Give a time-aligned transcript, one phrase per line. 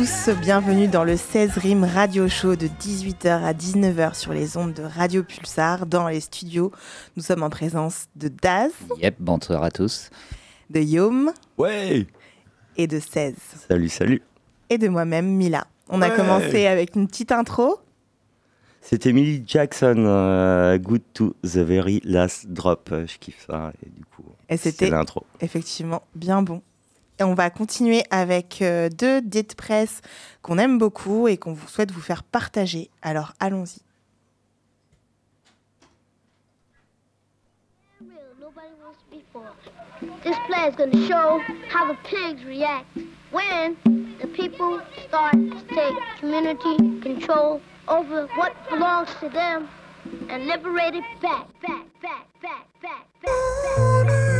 [0.00, 4.72] tous, bienvenue dans le 16 Rimes Radio Show de 18h à 19h sur les ondes
[4.72, 6.72] de Radio Pulsar dans les studios.
[7.18, 10.08] Nous sommes en présence de Daz, Yep, bonsoir à tous.
[10.70, 12.06] de Yom Ouais
[12.78, 13.34] et de 16
[13.68, 14.22] Salut, salut
[14.70, 15.66] et de moi-même Mila.
[15.90, 17.78] On a commencé avec une petite intro.
[18.80, 22.88] C'était Millie Jackson, euh, Good to the Very Last Drop.
[22.90, 23.70] Je kiffe ça.
[23.84, 25.26] Et du coup, Et c'était l'intro.
[25.42, 26.62] effectivement bien bon.
[27.22, 30.00] On va continuer avec euh, deux dites presse
[30.40, 32.88] qu'on aime beaucoup et qu'on vous souhaite vous faire partager.
[33.02, 33.80] Alors allons-y.
[40.24, 42.86] This play is going to show how the pigs react
[43.30, 43.76] when
[44.18, 49.68] the people start to take community control over what belongs to them
[50.30, 54.39] and liberate it back, back, back, back, back, back, back.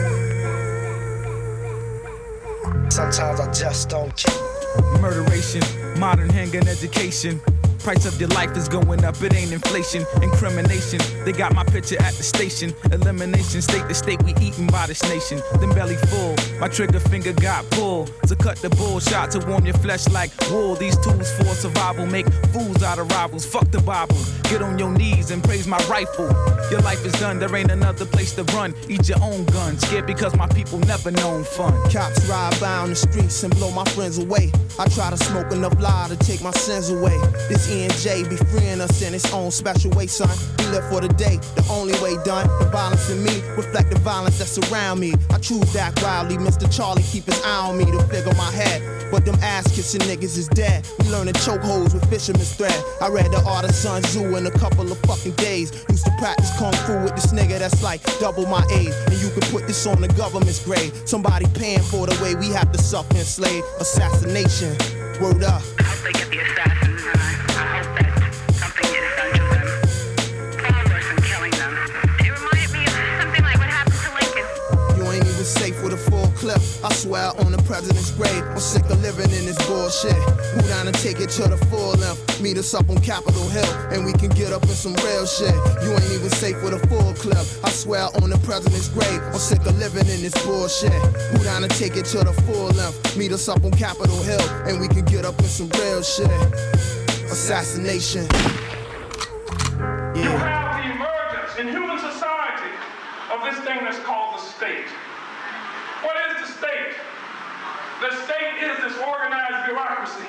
[3.00, 5.00] Sometimes I just don't care.
[5.00, 5.62] Murderation,
[5.98, 7.40] modern handgun education.
[7.82, 10.04] Price of your life is going up, it ain't inflation.
[10.22, 12.74] Incrimination, they got my picture at the station.
[12.92, 15.40] Elimination, state to state, we eaten by this nation.
[15.58, 18.12] Then belly full, my trigger finger got pulled.
[18.28, 20.74] To cut the bull shot to warm your flesh like wool.
[20.74, 23.46] These tools for survival make fools out of rivals.
[23.46, 26.28] Fuck the Bible, get on your knees and praise my rifle.
[26.70, 28.74] Your life is done, there ain't another place to run.
[28.88, 31.72] Eat your own gun, scared because my people never known fun.
[31.90, 34.52] Cops ride by on the streets and blow my friends away.
[34.78, 37.18] I try to smoke enough lie to take my sins away.
[37.48, 40.28] This ENJ be freeing us in its own special way, son.
[40.58, 42.48] We live for the day, the only way done.
[42.58, 45.14] The violence in me reflect the violence that surround me.
[45.30, 46.36] I choose that wildly.
[46.36, 46.66] Mr.
[46.74, 48.82] Charlie keep his eye on me to figure my head.
[49.10, 50.86] But them ass kissing niggas is dead.
[50.98, 52.74] We learning chokeholds with fisherman's thread.
[53.00, 55.70] I read the art of Sun Tzu in a couple of fucking days.
[55.88, 58.94] Used to practice kung fu with this nigga that's like double my age.
[59.06, 60.92] And you can put this on the government's grave.
[61.06, 63.62] Somebody paying for the way we have to suffer and slave.
[63.78, 64.76] Assassination.
[65.20, 65.62] Word up.
[65.78, 67.49] I hope they get the assassins.
[78.20, 78.44] Grave.
[78.52, 80.12] I'm sick of living in this bullshit.
[80.52, 82.40] Who down and take it to the full length?
[82.40, 85.54] Meet us up on Capitol Hill and we can get up in some real shit.
[85.82, 87.44] You ain't even safe with a full clip.
[87.64, 89.20] I swear on the president's grave.
[89.32, 90.92] I'm sick of living in this bullshit.
[91.32, 93.16] Who down and take it to the full length?
[93.16, 96.30] Meet us up on Capitol Hill and we can get up in some real shit.
[97.32, 98.26] Assassination.
[108.00, 110.24] The state is this organized bureaucracy.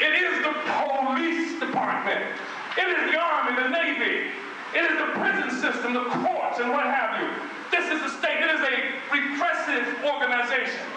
[0.00, 2.24] It is the police department.
[2.78, 4.32] It is the army, the navy.
[4.72, 7.28] It is the prison system, the courts, and what have you.
[7.70, 8.40] This is the state.
[8.40, 8.76] It is a
[9.12, 10.88] repressive organization.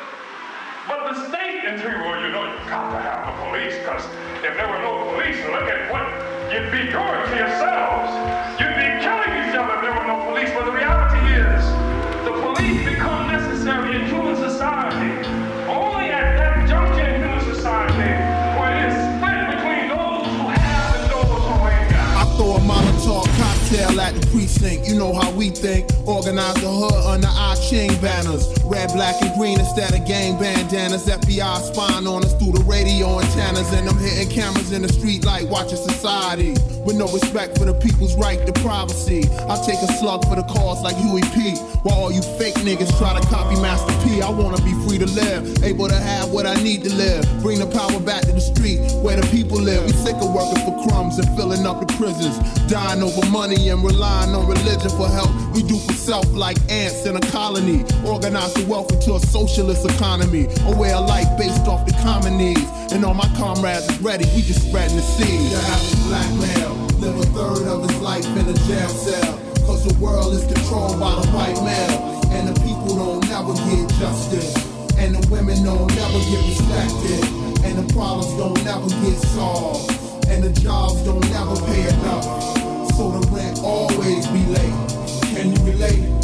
[0.88, 4.04] But the state, and you, well, you know, you've got to have the police, because
[4.44, 6.08] if there were no police, look at what
[6.48, 8.10] you'd be doing to yourselves.
[8.60, 8.69] You'd
[24.60, 24.88] precinct.
[24.88, 25.90] You know how we think.
[26.08, 28.48] Organize the hood under our chain banners.
[28.64, 31.08] Red, black, and green instead of gang bandanas.
[31.08, 33.72] FBI spying on us through the radio antennas.
[33.74, 36.56] And I'm hitting cameras in the street like watching society.
[36.84, 39.24] With no respect for the people's right to privacy.
[39.48, 41.56] I take a slug for the cause like Huey P.
[41.84, 44.22] While all you fake niggas try to copy Master P.
[44.22, 45.64] I wanna be free to live.
[45.64, 47.24] Able to have what I need to live.
[47.42, 49.86] Bring the power back to the street where the people live.
[49.86, 52.38] We sick of working for crumbs and filling up the prisons.
[52.68, 55.30] Dying over money and relying on religion for help.
[55.54, 57.86] We do for self like ants in a colony.
[58.06, 60.48] Organize the wealth into a socialist economy.
[60.66, 62.66] A way of life based off the common needs.
[62.92, 65.52] And all my comrades is ready, we just spreading the seed.
[65.52, 69.38] The average black male live a third of his life in a jail cell.
[69.66, 72.20] Cause the world is controlled by the white male.
[72.34, 74.54] And the people don't never get justice.
[74.98, 77.22] And the women don't never get respected.
[77.64, 79.94] And the problems don't never get solved.
[80.28, 82.59] And the jobs don't never pay enough.
[83.00, 85.34] So the rent always be late.
[85.34, 86.19] Can you relate?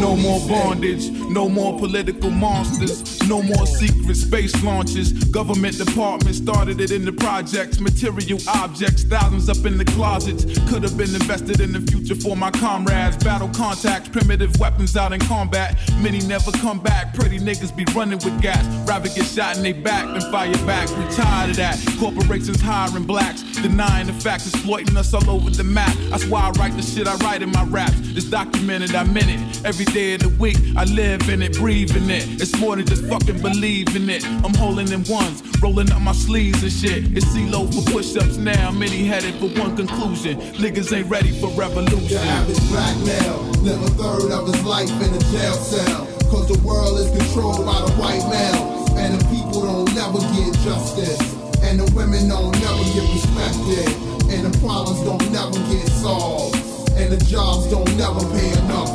[0.00, 5.12] No more bondage, no more political monsters, no more secret space launches.
[5.12, 10.44] Government departments started it in the projects, material objects, thousands up in the closets.
[10.68, 13.16] Could have been invested in the future for my comrades.
[13.22, 15.78] Battle contacts, primitive weapons out in combat.
[16.00, 17.14] Many never come back.
[17.14, 18.64] Pretty niggas be running with gas.
[18.88, 20.88] Rather get shot in they back than fire back.
[20.90, 21.78] We tired of that.
[21.98, 25.96] Corporations hiring blacks, denying the facts, exploiting us all over the map.
[26.10, 27.94] That's why I write the shit I write in my raps.
[28.16, 29.64] It's documented, I'm it.
[29.66, 32.40] Every day of the week, I live in it, breathe in it.
[32.40, 34.24] It's more than just fucking believing it.
[34.24, 37.12] I'm holding in ones, rolling up my sleeves and shit.
[37.16, 38.70] It's CeeLo for push-ups now.
[38.70, 40.40] Many headed for one conclusion.
[40.56, 42.16] Niggas ain't ready for The revolution.
[42.16, 46.06] average black male live a third of his life in a jail cell.
[46.30, 48.88] Cause the world is controlled by the white male.
[48.96, 51.20] And the people don't never get justice.
[51.62, 53.88] And the women don't never get respected.
[54.32, 56.56] And the problems don't never get solved.
[56.96, 58.88] And the jobs don't never pay enough.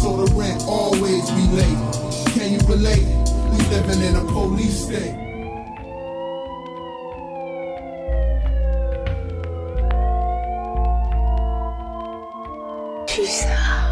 [0.00, 1.78] So the rent always be late.
[2.34, 3.06] Can you relate?
[3.50, 5.24] We living in a police state.
[13.44, 13.83] a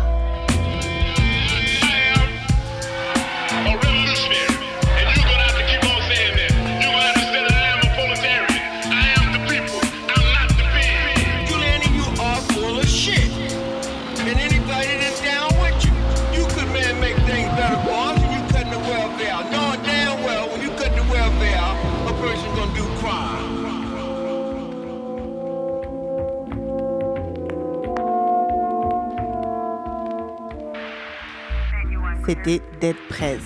[32.24, 33.40] C'était Dead Prez.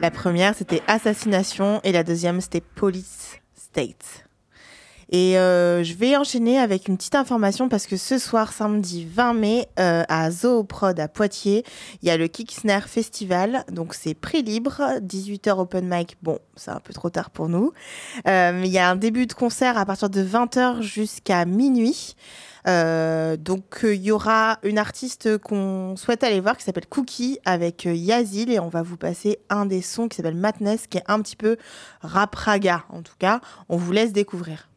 [0.00, 4.27] La première, c'était Assassination et la deuxième, c'était Police State.
[5.10, 9.34] Et euh, je vais enchaîner avec une petite information parce que ce soir, samedi 20
[9.34, 11.64] mai, euh, à Zooprod à Poitiers,
[12.02, 13.64] il y a le Kicksner Festival.
[13.72, 16.16] Donc c'est prix libre, 18h open mic.
[16.22, 17.72] Bon, c'est un peu trop tard pour nous.
[18.26, 22.14] Euh, mais il y a un début de concert à partir de 20h jusqu'à minuit.
[22.66, 27.38] Euh, donc euh, il y aura une artiste qu'on souhaite aller voir qui s'appelle Cookie
[27.46, 30.98] avec euh, Yazil et on va vous passer un des sons qui s'appelle Madness qui
[30.98, 31.56] est un petit peu
[32.02, 33.40] rap raga en tout cas.
[33.68, 34.67] On vous laisse découvrir.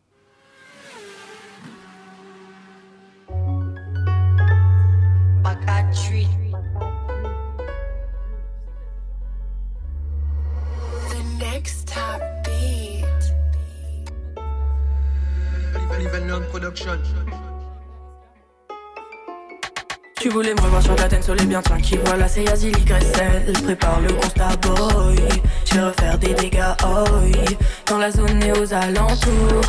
[11.09, 13.05] The next top beat.
[16.11, 17.40] Venom Production.
[20.21, 21.99] Tu voulais me revoir sur la tête, soleil bien tranquille.
[22.05, 23.53] Voilà, c'est Yazil YSL.
[23.63, 25.15] Prépare le constat, boy.
[25.65, 27.31] Je vais refaire des dégâts, oi.
[27.87, 29.61] Dans la zone et aux alentours.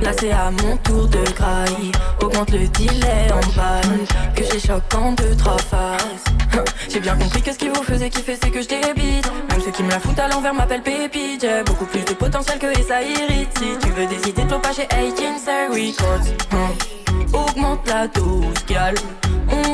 [0.00, 1.92] Là, c'est à mon tour de graille.
[2.22, 4.06] Augmente le delay en balle.
[4.34, 6.24] Que choc en deux, trois phases.
[6.88, 9.30] J'ai bien compris que ce qui vous faisait kiffer, c'est que je débite.
[9.50, 11.42] Même ceux qui me la foutent à l'envers m'appellent Pépite.
[11.42, 13.00] J'ai beaucoup plus de potentiel que et ça.
[13.02, 15.36] Si tu veux des idées, pas chez 18
[15.68, 16.32] Records.
[16.54, 17.34] Hum.
[17.34, 18.94] Augmente la dose, gal.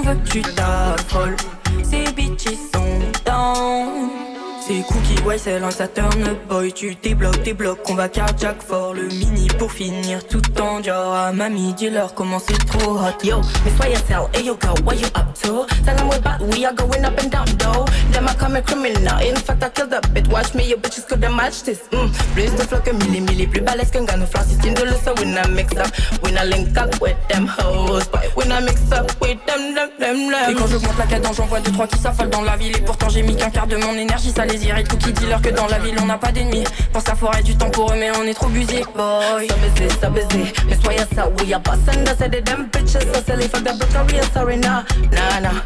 [0.05, 1.37] Veut que tu t'affoles.
[1.83, 4.34] Ces bitches sont down.
[4.67, 6.73] C'est Cookie, ouais, c'est un turn up boy.
[6.73, 8.95] Tu débloques, débloques, on va cardiac fort.
[8.95, 11.15] Le mini pour finir tout en dior.
[11.15, 13.23] À mamie, dis-leur comment c'est trop hot.
[13.23, 15.67] Yo, Miss YSL, hey yo girl, what you up to?
[15.85, 17.85] Tell them we're back, we are going up and down though.
[18.13, 20.29] Them I call me criminal, in fact I killed a bit.
[20.29, 21.81] Watch me, your bitches couldn't match this.
[21.93, 22.09] Mm.
[22.33, 25.27] Plus de flow que milli milli, plus balèze qu'un gars, nous Francis Kindle, so we
[25.27, 25.93] not mix up.
[26.23, 29.91] We not link up with them hoes, but we not mix up with them, them,
[29.99, 30.51] them, them.
[30.51, 32.75] Et quand j'augmente la cadence, j'en vois deux trois qui s'affolent dans la ville.
[32.75, 34.89] Et pourtant j'ai mis qu'un quart de mon énergie, ça les irrite.
[34.89, 36.65] Cookie dis-leur que dans la ville on n'a pas d'ennemis.
[36.93, 39.49] Pense à forêt du temps pour eux, mais on est trop busy, boy.
[39.49, 40.53] So busy, so busy.
[40.67, 44.57] Miss YSL, we are bustin' the city, them bitches so silly for the Bulgaria, sorry,
[44.57, 45.63] nah, nah, nah.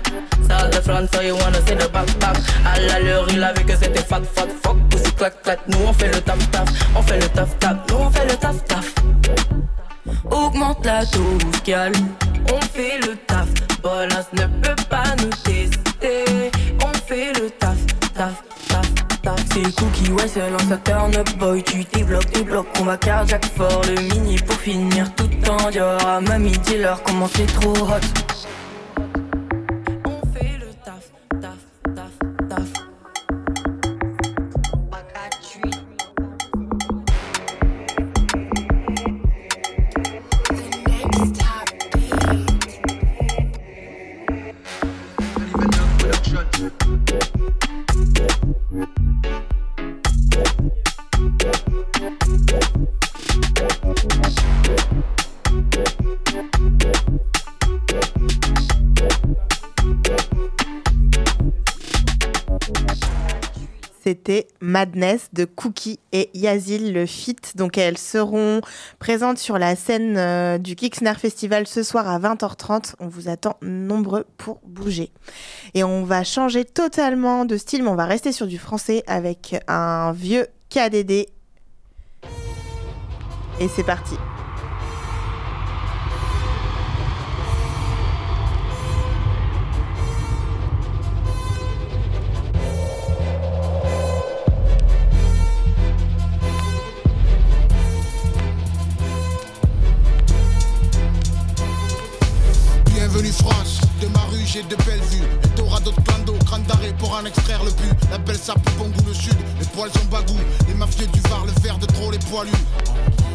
[0.48, 2.36] Ça the front, so you wanna see the back, back.
[2.64, 5.58] À l'allure, il a vu que c'était fat, fat, fuck, pussy, clac, clac.
[5.68, 8.36] Nous on fait le taf, taf, on fait le taf, taf, nous on fait le
[8.36, 8.94] taf, taf.
[10.30, 11.92] Augmente la dose, gal.
[12.52, 13.48] On fait le taf,
[13.82, 16.50] Bolas ne peut pas nous tester.
[16.82, 17.76] On fait le taf,
[18.14, 18.42] taf,
[19.64, 21.64] C'est Cookie, ouais, c'est un turn up boy.
[21.64, 23.82] Tu débloques, débloques, on va cardiac fort.
[23.88, 26.06] Le mini pour finir tout en dior.
[26.06, 27.98] À mamie, dis-leur comment c'est trop hot.
[30.04, 31.10] On fait le taf,
[31.40, 31.58] taf,
[31.94, 32.12] taf,
[32.48, 32.68] taf.
[40.86, 41.68] Next top
[48.70, 49.07] beat.
[64.08, 67.58] C'était Madness de Cookie et Yazil le feat.
[67.58, 68.62] Donc elles seront
[68.98, 72.94] présentes sur la scène euh, du Kicksner Festival ce soir à 20h30.
[73.00, 75.10] On vous attend nombreux pour bouger.
[75.74, 79.56] Et on va changer totalement de style, mais on va rester sur du français avec
[79.68, 81.26] un vieux KDD.
[83.60, 84.14] Et c'est parti.
[104.62, 107.88] De belles vues Et t'auras d'autres plans d'eau, crâne d'arrêt pour en extraire le pu
[108.10, 110.36] La belle sape bon goût le sud, les poils sont bagou
[110.66, 112.50] Les mafieux du Var, le verre de trop les poilus.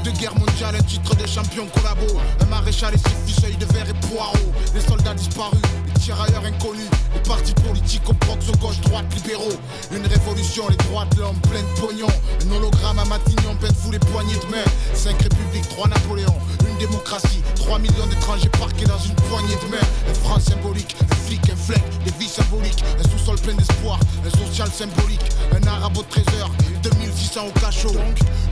[0.03, 2.19] De guerre mondiale, un titre de champion collabo.
[2.41, 4.51] Un maréchal et six ficeuilles de verre et poireaux.
[4.75, 6.89] Les soldats disparus, les tirailleurs inconnus.
[7.13, 9.57] Les partis politiques au prox, au gauche, droite, libéraux.
[9.91, 12.07] Une révolution, les droits de l'homme, plein de pognon.
[12.45, 14.65] Un hologramme à Matignon, peine vous les poignées de main.
[14.93, 16.37] Cinq républiques, trois Napoléons,
[16.67, 19.87] une démocratie 3 millions d'étrangers parqués dans une poignée de main.
[20.09, 24.69] Un franc symbolique, flic, un fleck, des vies symboliques Un sous-sol plein d'espoir, un social
[24.71, 26.51] symbolique Un arabe au trésor,
[26.83, 27.95] 2600 au cachot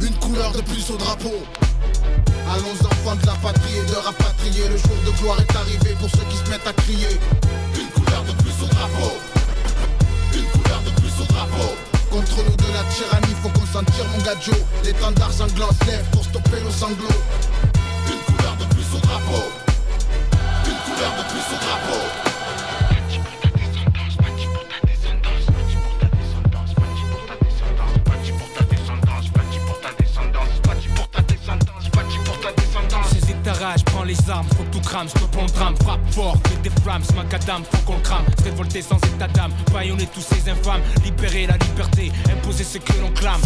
[0.01, 1.43] une couleur de plus au drapeau.
[2.49, 6.09] Allons enfants de la patrie et de rapatrier Le jour de gloire est arrivé pour
[6.09, 7.19] ceux qui se mettent à crier.
[7.79, 9.13] Une couleur de plus au drapeau.
[10.33, 11.75] Une couleur de plus au drapeau.
[12.09, 16.05] Contre nous de la tyrannie, faut qu'on s'en tire mon gadjo L'étendard sanglant se lève
[16.11, 17.21] pour stopper nos sanglots
[18.07, 19.43] Une couleur de plus au drapeau.
[20.65, 22.30] Une couleur de plus au drapeau
[34.01, 34.70] neulich sanft vor
[37.31, 38.25] macadam, faut qu'on le crame.
[38.37, 42.93] Se révolter sans état d'âme, baïonner tous ces infâmes, libérer la liberté, imposer ce que
[43.01, 43.41] l'on clame.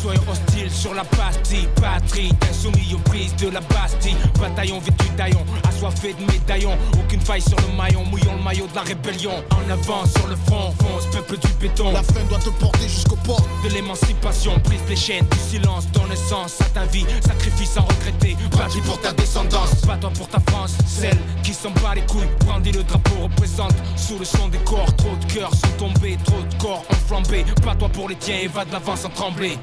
[0.00, 4.16] Soyons hostiles sur la pastille, patrie, insoumis aux prises de la Bastille.
[4.38, 6.76] Bataillon vêtu d'aillon, assoiffé de médaillons.
[6.94, 9.32] Aucune faille sur le maillon, mouillons le maillot de la rébellion.
[9.50, 11.92] En avant sur le front, fonce, peuple du béton.
[11.92, 16.14] La fin doit te porter jusqu'au port de l'émancipation, brise les chaînes du silence, donne
[16.16, 20.76] sens à ta vie, sacrifice sans regretter, bâti pour ta descendance, bats-toi pour ta France,
[20.86, 24.94] celle qui s'en bat les couilles, brandit le drapeau, représente sous le son des corps,
[24.96, 28.48] trop de cœurs sont tombés, trop de corps ont flambé, bats-toi pour les tiens et
[28.48, 29.58] va de l'avant sans trembler.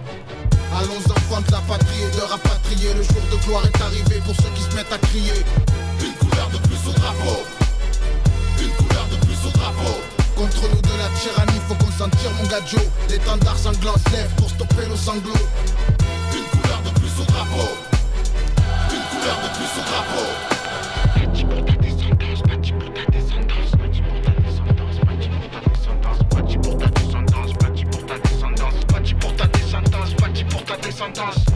[0.75, 2.93] Allons enfants de la patrie et de rapatrier.
[2.95, 5.45] Le jour de gloire est arrivé pour ceux qui se mettent à crier.
[6.01, 7.43] Une couleur de plus au drapeau.
[8.59, 10.01] Une couleur de plus au drapeau.
[10.35, 11.93] Contre nous de la tyrannie, faut qu'on
[12.41, 15.47] mon gadjo L'étendard sanglant se lève pour stopper nos sanglots
[16.33, 17.69] Une couleur de plus au drapeau.
[18.89, 20.52] Une couleur de plus au drapeau
[31.11, 31.52] pour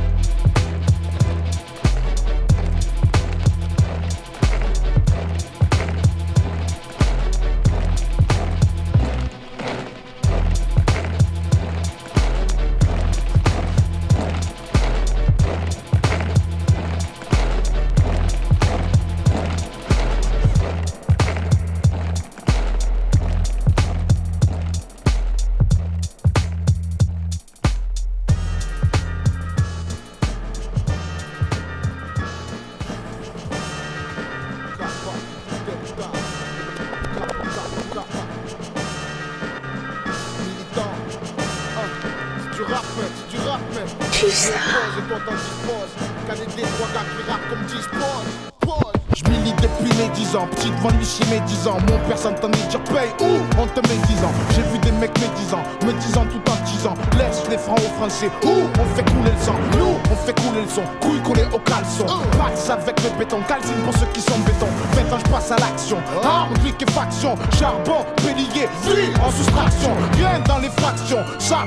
[55.86, 59.43] me disant tout en disant Laisse les francs aux français ou on fait couler le
[59.43, 59.56] sang.
[59.78, 62.06] Nous on fait couler le son, couilles collées au caleçon.
[62.38, 64.67] Pax avec le béton, calcine pour ceux qui sont béton.
[64.96, 65.98] Maintenant je passe à l'action.
[66.24, 69.91] Armes, liquéfaction, charbon, bélier, vie en soustraction.
[70.13, 71.24] Rien dans les fractions,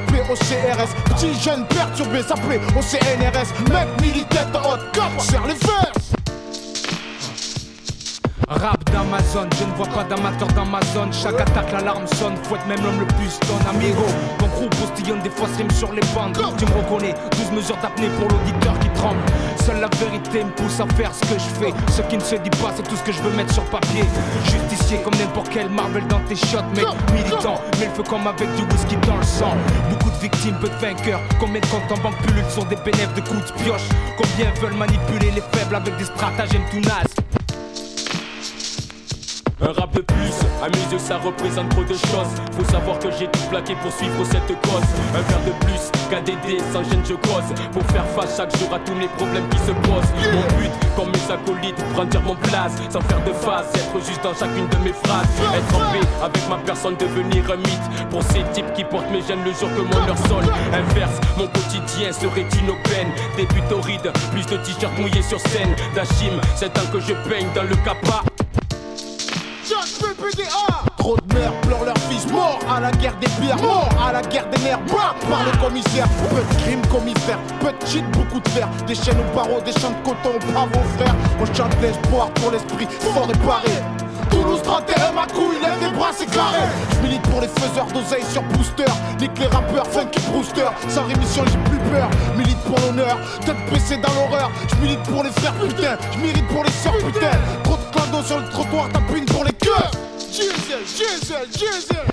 [0.07, 0.91] plaît au CRS.
[1.15, 3.51] Petit jeune perturbé, plaît au CNRS.
[3.71, 6.20] Mec militaire haute, cap, serre les.
[8.51, 11.13] Rap d'Amazon, je ne vois pas d'amateur dans ma zone.
[11.13, 13.63] Chaque attaque, l'alarme sonne, fouette même l'homme le plus stone.
[13.71, 14.05] Amigo,
[14.41, 16.37] mon groupe postillonne des fois rime sur les bandes.
[16.59, 19.21] Tu me reconnais, 12 mesures d'apnée pour l'auditeur qui tremble.
[19.65, 21.73] Seule la vérité me pousse à faire ce que je fais.
[21.93, 24.03] Ce qui ne se dit pas, c'est tout ce que je veux mettre sur papier.
[24.43, 26.87] Justicier comme n'importe quel Marvel dans tes shots, mec.
[27.15, 29.55] Militant, mais le feu comme avec du whisky dans le sang.
[29.91, 31.21] Beaucoup de victimes, peu de vainqueurs.
[31.39, 33.89] Combien de comptes en banque pullulent sont des bénéfices de coups de pioche?
[34.19, 37.15] Combien veulent manipuler les faibles avec des stratagèmes tout nazes.
[39.63, 42.33] Un rap de plus, à mes yeux ça représente trop de choses.
[42.57, 44.89] Faut savoir que j'ai tout plaqué pour suivre cette cause.
[45.15, 47.45] Un verre de plus, KDD, sans gêne je cause.
[47.71, 50.13] Pour faire face chaque jour à tous les problèmes qui se posent.
[50.33, 54.33] Mon but, comme mes acolytes, brandir mon place Sans faire de face, être juste dans
[54.33, 55.29] chacune de mes phrases.
[55.53, 58.09] Être en paix avec ma personne, devenir un mythe.
[58.09, 60.49] Pour ces types qui portent mes gènes le jour que mon leur sonne.
[60.73, 65.77] Inverse, mon quotidien serait inopène Début torride, plus de t-shirts mouillés sur scène.
[65.95, 67.77] D'Achim, c'est un que je peigne dans le
[70.97, 74.21] Trop de mères pleurent leurs fils morts à la guerre des pierres, morts à la
[74.21, 76.09] guerre des nerfs, bam par le commissaire.
[76.29, 78.69] Peu de crimes commissaires, peu de shit, beaucoup de fer.
[78.89, 81.15] Des chaînes aux barreaux, des champs de coton, bravo frère.
[81.41, 83.71] On chante l'espoir pour l'esprit fort et paré.
[84.31, 86.63] Toulouse 31, ma couille, lève les bras, c'est carré.
[86.93, 88.91] Je milite pour les faiseurs d'oseille sur booster.
[89.21, 90.71] Nique les rappeurs, funky brewster.
[90.89, 92.11] Sans rémission, j'ai plus peur.
[92.37, 94.51] Milite pour l'honneur, tête baissée dans l'horreur.
[94.69, 95.97] Je milite pour les frères, putain.
[96.13, 97.39] Je milite pour les sœurs, putain.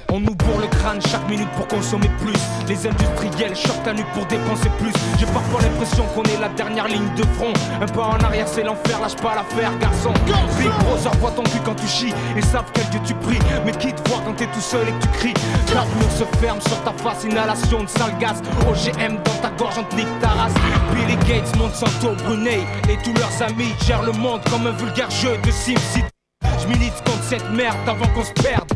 [0.10, 2.40] On nous bourre le crâne chaque minute pour consommer plus.
[2.68, 4.94] Les industriels choquent ta nuque pour dépenser plus.
[5.20, 7.54] J'ai parfois l'impression qu'on est la dernière ligne de front.
[7.82, 10.14] Un pas en arrière, c'est l'enfer, lâche pas l'affaire, garçon.
[10.58, 13.40] Big Brother voit ton cul quand tu chies et savent quel Dieu tu pries.
[13.66, 15.34] Mais qui te voit quand t'es tout seul et que tu cries?
[15.68, 18.42] Quatre murs se ferment sur ta face, inhalation de sale gaz.
[18.68, 20.54] OGM dans ta gorge, on te nique ta race.
[20.94, 25.38] Billy Gates, Monsanto, Brunei et tous leurs amis gèrent le monde comme un vulgaire jeu
[25.44, 26.17] de SimCity.
[26.68, 28.72] Milite contre cette merde avant qu'on se perde.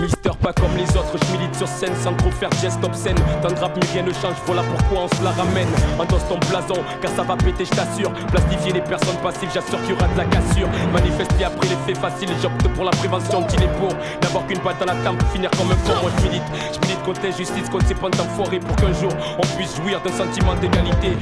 [0.00, 3.14] Mister pas comme les autres, je milite sur scène sans trop faire geste obscène.
[3.40, 5.68] Tant rap mais rien ne change, voilà pourquoi on se la ramène.
[6.00, 8.12] Endosse ton blason, car ça va péter, je t'assure.
[8.32, 10.68] Plastifier les personnes passives, j'assure qu'il y aura de la cassure.
[10.92, 14.74] Manifester après les faits faciles, j'opte pour la prévention, qu'il est pour n'avoir qu'une balle
[14.80, 15.94] dans la tempe finir comme un con.
[16.02, 19.46] Moi je milite, je milite contre l'injustice, contre ces pontes enfoirés pour qu'un jour on
[19.56, 21.12] puisse jouir d'un sentiment d'égalité.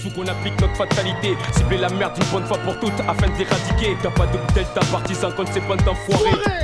[0.00, 1.36] Faut qu'on applique notre fatalité.
[1.52, 3.96] Cibler la merde une bonne fois pour toutes afin de l'éradiquer.
[4.02, 6.60] T'as pas de delta partisan contre ces bandes d'enfoirés.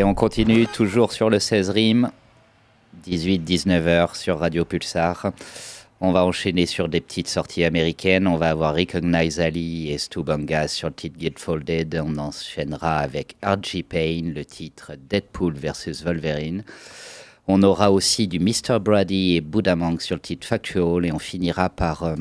[0.00, 2.10] Et on continue toujours sur le 16 rimes,
[3.06, 5.32] 18-19 heures sur Radio Pulsar.
[6.00, 8.26] On va enchaîner sur des petites sorties américaines.
[8.26, 12.02] On va avoir Recognize Ali et Stu Bangas sur le titre Get Folded.
[12.02, 16.64] On enchaînera avec Archie Payne, le titre Deadpool versus Wolverine.
[17.52, 18.78] On aura aussi du Mr.
[18.80, 21.04] Brady et Buddha Monk sur le titre Factual.
[21.04, 22.14] Et on finira par, euh,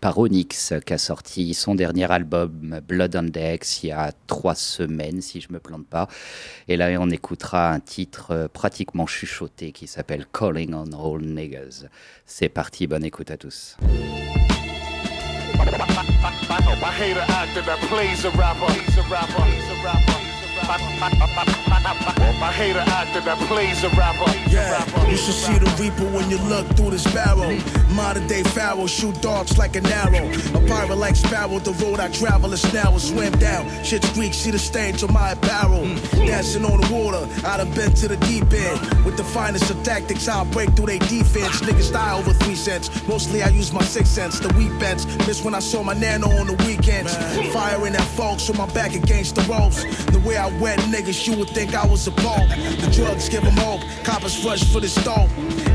[0.00, 4.54] par Onyx qui a sorti son dernier album Blood on Decks il y a trois
[4.54, 6.08] semaines, si je me plante pas.
[6.68, 11.84] Et là, on écoutera un titre euh, pratiquement chuchoté qui s'appelle Calling on All Niggas.
[12.24, 13.76] C'est parti, bonne écoute à tous.
[22.38, 24.30] I hate an actor that plays a rapper.
[24.48, 27.58] Yeah, you should see the reaper when you look through this barrel.
[27.90, 30.30] Modern day pharaoh, shoot darts like an arrow.
[30.54, 32.98] A pirate like sparrow, the road I travel is narrow.
[32.98, 35.84] Swim down, shit's Greek, see the stains on my apparel.
[36.12, 39.04] Dancing on the water, I done been to the deep end.
[39.04, 41.60] With the finest of tactics, I'll break through their defense.
[41.60, 42.90] Niggas die over three cents.
[43.08, 45.06] Mostly I use my six cents, the weak bends.
[45.26, 47.16] Miss when I saw my nano on the weekends.
[47.52, 49.84] Firing at folks with my back against the ropes.
[50.06, 52.48] The way I wet niggas, you would think I was a pope.
[52.48, 55.30] The drugs give them hope, coppers rush for the stove.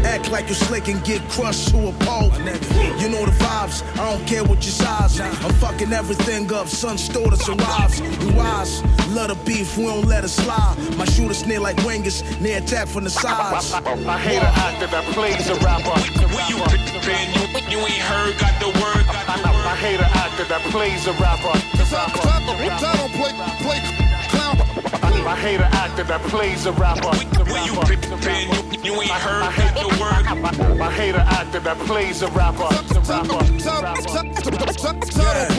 [0.05, 2.31] Act like you're slick and get crushed to a pole.
[2.99, 5.19] You know the vibes, I don't care what your size.
[5.19, 8.01] I'm fucking everything up, son stole us arrives.
[8.01, 10.77] We wise, love the beef, we don't let it slide.
[10.97, 13.73] My shooters near like wingers, near attack from the sides.
[13.73, 15.99] I hate an actor that plays a rapper.
[16.33, 16.57] Where you
[17.05, 17.27] been?
[17.33, 19.05] You, you ain't heard, got the word.
[19.09, 21.49] I, hate an actor that plays a rapper.
[21.53, 23.31] I don't play,
[23.63, 24.10] play clown.
[24.85, 27.15] I, hate an actor that plays a rapper.
[27.45, 28.49] Where you been?
[28.83, 30.81] You, you ain't heard, got the word.
[30.81, 32.67] I hate an actor that plays a rapper.
[34.81, 35.50] Think you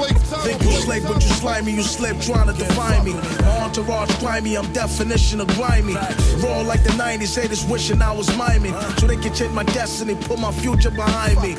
[0.82, 3.12] slave, but you slimy, you slip trying to define me.
[3.12, 5.94] My entourage grimy, I'm definition of grimy.
[5.94, 8.74] Raw like the 90s, haters wishing I was miming.
[8.98, 11.54] So they can change my destiny, put my future behind me.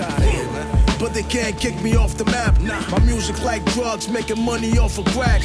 [0.99, 2.59] But they can't kick me off the map.
[2.91, 5.41] My music like drugs, making money off of crack.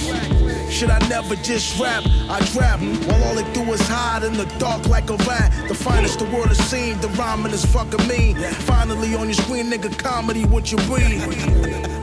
[0.71, 2.05] Should I never just rap?
[2.29, 5.53] I trap while all they do is hide in the dark like a rat.
[5.69, 8.37] The finest the world has seen, the rhyming is fucking mean.
[8.67, 11.95] Finally on your screen, nigga, comedy, what you breathe.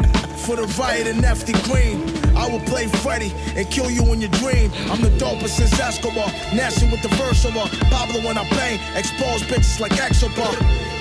[0.45, 2.05] For the riot and Nefty Green,
[2.37, 4.69] I will play Freddy and kill you in your dream.
[4.91, 7.67] I'm the dopest since Escobar, nasty with the verse over.
[7.89, 10.53] Pablo when I bang, expose bitches like Exobar.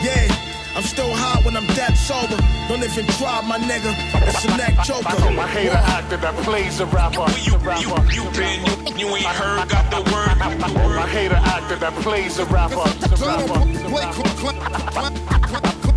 [0.02, 0.32] Yeah.
[0.74, 2.36] I'm still hot when I'm dead sober.
[2.68, 3.94] Don't even try, my nigga.
[4.26, 5.06] It's a neck choker.
[5.06, 7.20] I hate an actor that plays a rapper.
[7.20, 8.64] Where you, you, you been?
[8.96, 10.40] You, you ain't heard, got the word.
[10.40, 12.82] I hate an actor that plays a rapper.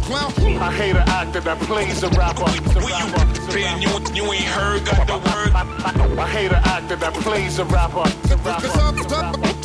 [0.10, 2.44] I hate an actor that plays a rapper.
[2.80, 3.12] Where you
[3.52, 3.82] been?
[3.82, 5.52] You, you ain't heard, got the word.
[5.54, 8.04] I hate an actor that plays a rapper.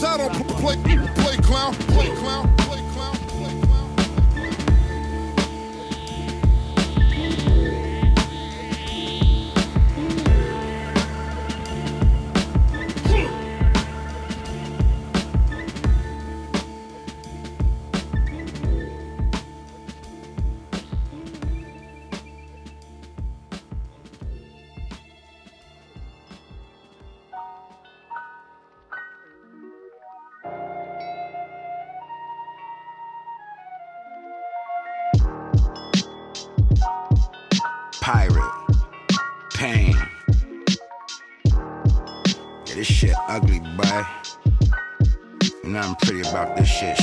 [0.04, 2.61] I don't play, play play clown, play clown.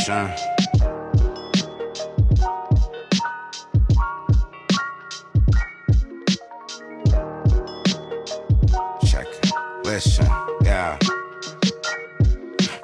[0.09, 0.33] Son.
[9.05, 9.27] Check.
[9.83, 10.27] Listen,
[10.63, 10.97] yeah.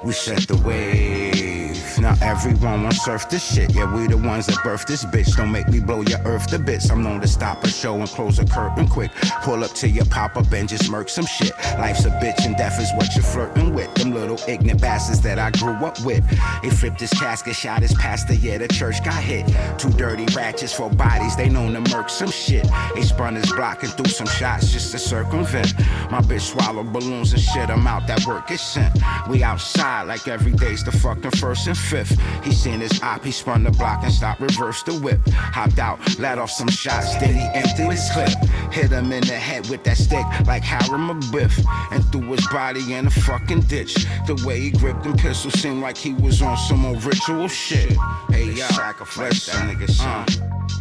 [0.04, 2.00] We set the wave.
[2.00, 3.74] Now everyone wants surf this shit.
[3.74, 5.38] Yeah, we the ones that birth this bitch.
[5.38, 6.90] Don't make me blow your earth to bits.
[6.90, 9.12] I'm known to stop a show and close a curtain quick.
[9.44, 11.54] Pull up to your pop up and just murk some shit.
[11.78, 13.94] Life's a bitch and death is what you're flirting with.
[13.96, 16.24] Them little ignorant bastards that I grew up with.
[16.64, 18.34] They flipped his casket, shot his pastor.
[18.34, 19.46] Yeah, the church got hit.
[19.78, 21.36] Two dirty ratchets for bodies.
[21.36, 22.68] They known to murk some shit.
[22.96, 25.78] They spun his block and threw some shots just to circumvent.
[26.10, 27.70] My bitch swallowed balloons and shit.
[27.70, 28.98] I'm out that work is sent.
[29.30, 32.15] We outside like every day's the fucking first and fifth.
[32.44, 35.20] He seen his op, he spun the block and stopped, reversed the whip.
[35.30, 38.30] Hopped out, let off some shots, then he emptied his clip.
[38.72, 41.58] Hit him in the head with that stick like Harry Biff
[41.92, 44.06] and threw his body in a fucking ditch.
[44.28, 47.98] The way he gripped them pistol seemed like he was on some old ritual shit.
[48.30, 50.75] Hey, yo, sacrifice that nigga uh, son.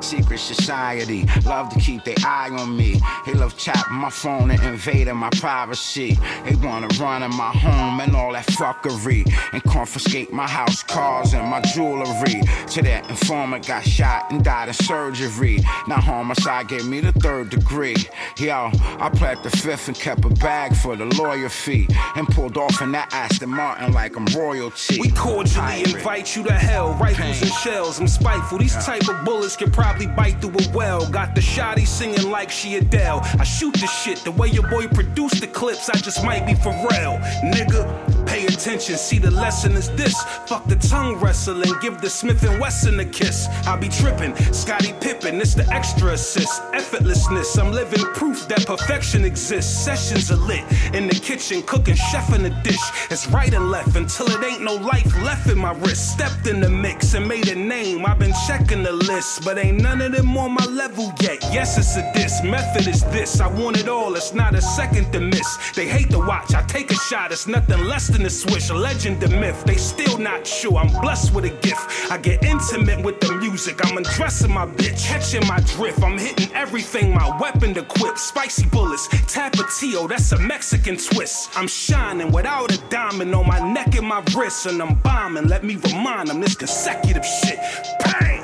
[0.00, 3.00] Secret society, love to keep their eye on me.
[3.26, 6.16] They love tapping my phone and invading my privacy.
[6.44, 11.34] They wanna run in my home and all that fuckery and confiscate my house, cars,
[11.34, 12.40] and my jewelry.
[12.68, 15.58] To that informant got shot and died in surgery.
[15.88, 17.96] Now homicide gave me the third degree.
[18.38, 22.56] Yo, I pled the fifth and kept a bag for the lawyer fee and pulled
[22.56, 25.00] off in that Aston Martin like I'm royalty.
[25.00, 25.94] We cordially Pirate.
[25.94, 26.94] invite you to hell.
[26.94, 28.58] Rifles and shells, I'm spiteful.
[28.58, 31.08] These type of bullets can probably bite through a well.
[31.10, 33.20] Got the shotty singing like she Adele.
[33.38, 35.88] I shoot the shit the way your boy produced the clips.
[35.88, 37.18] I just might be for real,
[37.52, 38.17] nigga.
[38.38, 40.14] Pay attention, see the lesson is this.
[40.46, 43.48] Fuck the tongue wrestling, give the Smith and Wesson a kiss.
[43.66, 46.62] I be tripping, Scottie Pippen, it's the extra assist.
[46.72, 49.84] Effortlessness, I'm living proof that perfection exists.
[49.84, 50.62] Sessions are lit
[50.94, 52.78] in the kitchen, cooking, chef in the dish.
[53.10, 56.12] It's right and left until it ain't no life left in my wrist.
[56.12, 58.06] Stepped in the mix and made a name.
[58.06, 61.42] I've been checking the list, but ain't none of them on my level yet.
[61.52, 62.44] Yes, it's a diss.
[62.44, 63.40] Method is this.
[63.40, 65.72] I want it all, it's not a second to miss.
[65.72, 68.70] They hate to watch, I take a shot, it's nothing less than a swish.
[68.70, 70.76] Legend to myth, they still not sure.
[70.76, 72.12] I'm blessed with a gift.
[72.12, 76.02] I get intimate with the music, I'm undressing my bitch, catching my drift.
[76.02, 78.18] I'm hitting everything, my weapon to equipped.
[78.18, 81.50] Spicy bullets, Tapatio, that's a Mexican twist.
[81.56, 85.48] I'm shining without a diamond on my neck and my wrist, and I'm bombing.
[85.48, 87.58] Let me remind them this consecutive shit.
[88.04, 88.42] Bang!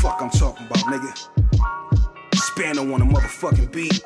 [0.00, 1.12] Fuck, I'm talking about, nigga.
[2.34, 4.00] Spano on a motherfucking beat.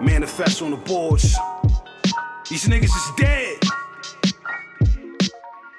[0.00, 1.36] Manifest on the boards.
[2.52, 3.58] These niggas is dead.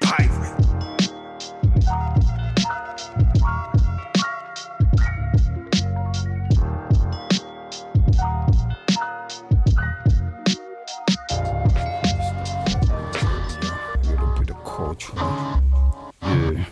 [0.01, 0.57] Pirate.
[14.65, 15.13] culture.
[16.23, 16.65] Yeah.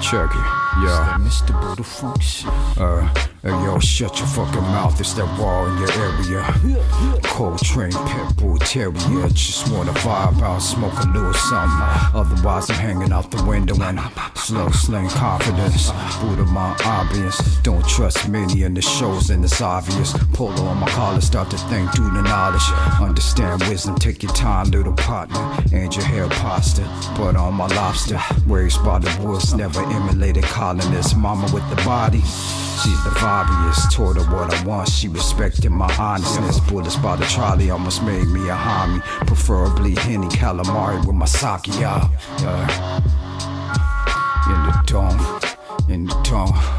[0.00, 0.46] Check it.
[0.80, 1.18] Yeah.
[1.20, 1.52] Mr.
[1.60, 2.48] Buddha Monk shit.
[2.78, 3.02] Uh,
[3.42, 4.98] hey, yo, shut your fucking mouth.
[4.98, 7.25] It's that wall in your area.
[7.36, 9.28] Coltrane, pit bull terrier.
[9.28, 11.86] Just wanna vibe out, smoke a little something.
[12.14, 14.00] Otherwise, I'm hanging out the window and
[14.34, 15.90] slow slang confidence.
[16.18, 17.36] Buddha my obvious.
[17.58, 20.14] Don't trust many in the shows, and it's obvious.
[20.32, 22.62] Polo on my collar, start to think through the knowledge.
[23.02, 25.38] Understand wisdom, take your time, little partner.
[25.74, 26.84] And your hair pasta,
[27.18, 28.18] but on my lobster.
[28.46, 31.14] Raised by the woods, never emulated colonists.
[31.14, 32.22] Mama with the body.
[32.82, 34.88] She's the vibiest, told her what I want.
[34.88, 36.60] She respected my honestness.
[36.60, 39.00] Bullets by the trolley almost made me a homie.
[39.26, 41.66] Preferably Henny calamari with my sake.
[41.78, 42.08] Yeah.
[44.46, 45.20] In the dome,
[45.88, 46.75] in the dome.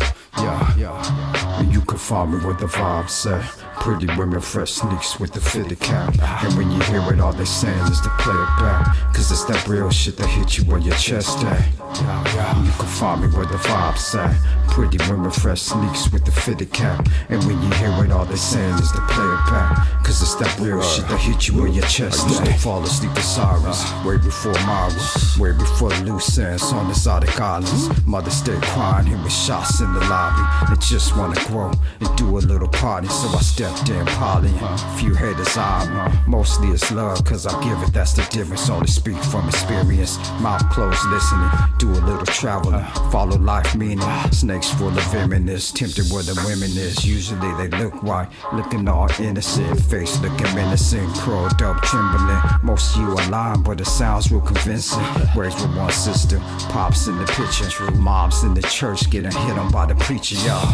[2.10, 3.38] Me where the vibes say.
[3.82, 6.16] Pretty women, fresh sneaks with the fitted cap.
[6.42, 8.96] And when you hear it, all they saying is to play it back.
[9.14, 11.68] Cause it's that real shit that hit you where your chest at.
[11.96, 12.64] Yeah.
[12.64, 14.34] You can find me where the vibes say.
[14.70, 17.08] Pretty women, fresh sneaks with the fitted cap.
[17.30, 19.78] And when you hear it, all they saying is to play it back.
[20.04, 22.26] Cause it's that real shit that hit you where your chest at.
[22.26, 23.84] I used to fall asleep with sirens.
[24.06, 24.94] Way before Mara.
[25.38, 27.90] Way before loose ends on exotic islands.
[28.08, 30.72] Mother stayed crying, hit with shots in the lobby.
[30.72, 33.08] They just wanna grow and do a little party.
[33.08, 34.52] So I stepped in, poly.
[35.00, 36.20] Few haters me.
[36.28, 38.70] Mostly it's love, cause I give it, that's the difference.
[38.70, 40.18] Only speak from experience.
[40.42, 41.50] Mouth closed, listening.
[41.80, 42.84] Do a little traveling.
[43.12, 44.10] Follow life meaning.
[44.32, 47.06] Snakes full of feminists, Tempted where the women is.
[47.06, 49.80] Usually they look white, looking all innocent.
[49.86, 51.08] Face looking menacing.
[51.16, 52.42] Curled up, trembling.
[52.64, 55.04] Most you are lying, but it sounds real convincing.
[55.36, 56.40] Raised with one sister.
[56.70, 57.92] Pops in the picture.
[57.92, 60.74] Moms in the church getting hit on by the preacher, y'all.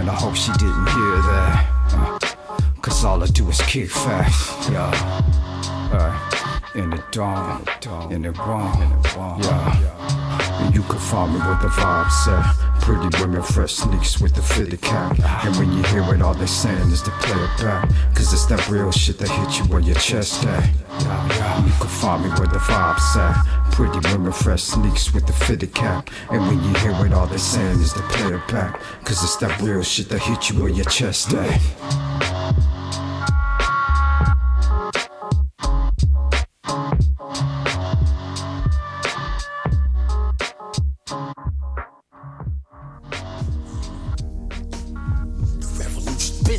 [0.00, 1.68] And I hope she didn't hear that.
[1.92, 2.18] Uh,
[2.80, 4.70] Cause all I do is kick fast.
[4.70, 4.90] Yeah.
[5.92, 7.62] Uh, in the dawn,
[8.10, 8.80] in the wrong,
[9.42, 10.19] yeah.
[10.72, 12.44] You can find me with the vibe set.
[12.80, 15.18] Pretty women, fresh sneaks with the fitted cap.
[15.44, 17.88] And when you hear it, all they saying is to play it back.
[18.14, 20.66] Cause it's that real shit that hit you where your chest at.
[21.64, 23.72] You can find me where the vibes at.
[23.72, 26.10] Pretty women, fresh sneaks with the fitted cap.
[26.30, 28.80] And when you hear it, all they saying is to play it back.
[29.04, 32.79] Cause it's that real shit that hit you where your chest at.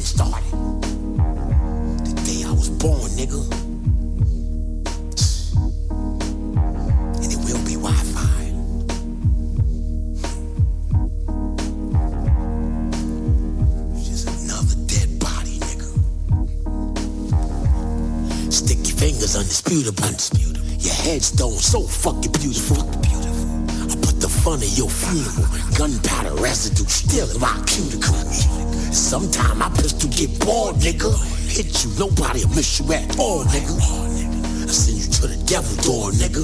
[0.02, 0.52] Been started.
[2.06, 3.42] The day I was born, nigga.
[7.22, 8.42] And it will be Wi-Fi.
[14.02, 15.90] Just another dead body, nigga.
[18.52, 20.04] Stick your fingers undisputable.
[20.04, 20.66] Undisputable.
[20.80, 22.82] Your headstone so fucking beautiful.
[23.92, 25.48] I put the fun in your funeral.
[25.78, 28.71] Gunpowder residue still in my cuticle.
[28.91, 31.12] Sometime my pistol get bored, nigga.
[31.47, 33.71] Hit you, nobody will miss you at all, nigga.
[33.80, 36.43] I send you to the devil door, nigga.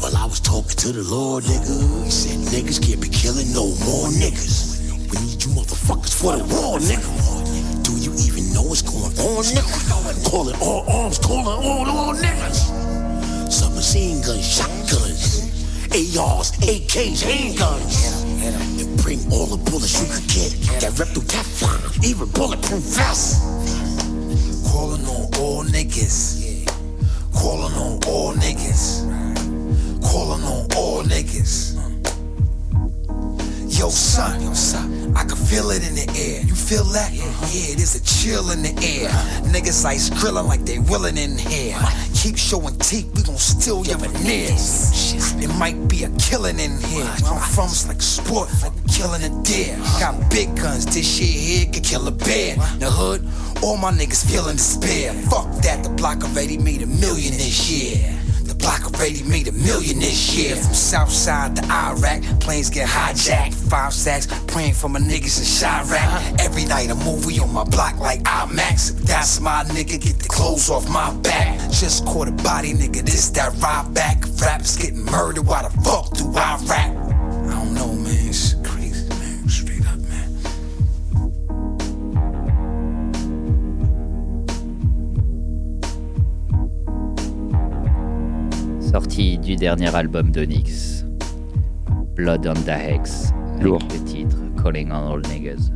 [0.00, 2.04] While I was talking to the Lord, nigga.
[2.04, 4.84] He said niggas can't be killing no more niggas.
[5.08, 7.08] We need you motherfuckers for the war, nigga.
[7.84, 10.30] Do you even know what's going on, nigga?
[10.30, 12.68] Calling all arms, calling all all niggas.
[13.50, 15.48] Submachine guns, shotguns,
[15.88, 18.75] ARs, AKs, handguns.
[19.06, 23.38] Bring all the bullets you could get that rep through Teflon, even bulletproof vests.
[24.68, 26.66] Calling on all niggas.
[27.32, 29.06] Calling on all niggas.
[30.02, 31.76] Calling on all niggas.
[33.78, 36.42] Yo, son, yo, son, I can feel it in the air.
[36.42, 37.12] You feel that?
[37.12, 39.08] Yeah, there's a chill in the air.
[39.52, 41.78] Niggas ice grilling like they willing in here.
[42.16, 45.14] Keep showing teeth, we gon' steal your veneers.
[45.36, 47.04] It might be a killing in here.
[47.04, 49.76] Where I'm from, it's like sport, like killing a deer.
[50.00, 52.56] Got big guns, this shit here could kill a bear.
[52.78, 53.22] The hood,
[53.62, 55.12] all my niggas feeling despair.
[55.30, 58.15] Fuck that, the block already made a million this year.
[58.66, 60.56] Block already made a million this year.
[60.56, 63.54] From Southside to Iraq, planes get hijacked.
[63.70, 66.40] Five sacks, praying for my niggas in Chiraq.
[66.40, 68.90] Every night a movie on my block like IMAX.
[69.02, 71.60] That's my nigga, get the clothes off my back.
[71.70, 74.24] Just caught a body, nigga, this that ride back.
[74.42, 76.95] Rappers getting murdered, why the fuck do I rap?
[88.96, 91.04] Sortie du dernier album d'Onyx,
[92.14, 93.30] Blood on the Hex,
[93.60, 95.70] avec le titre Calling on All Niggas.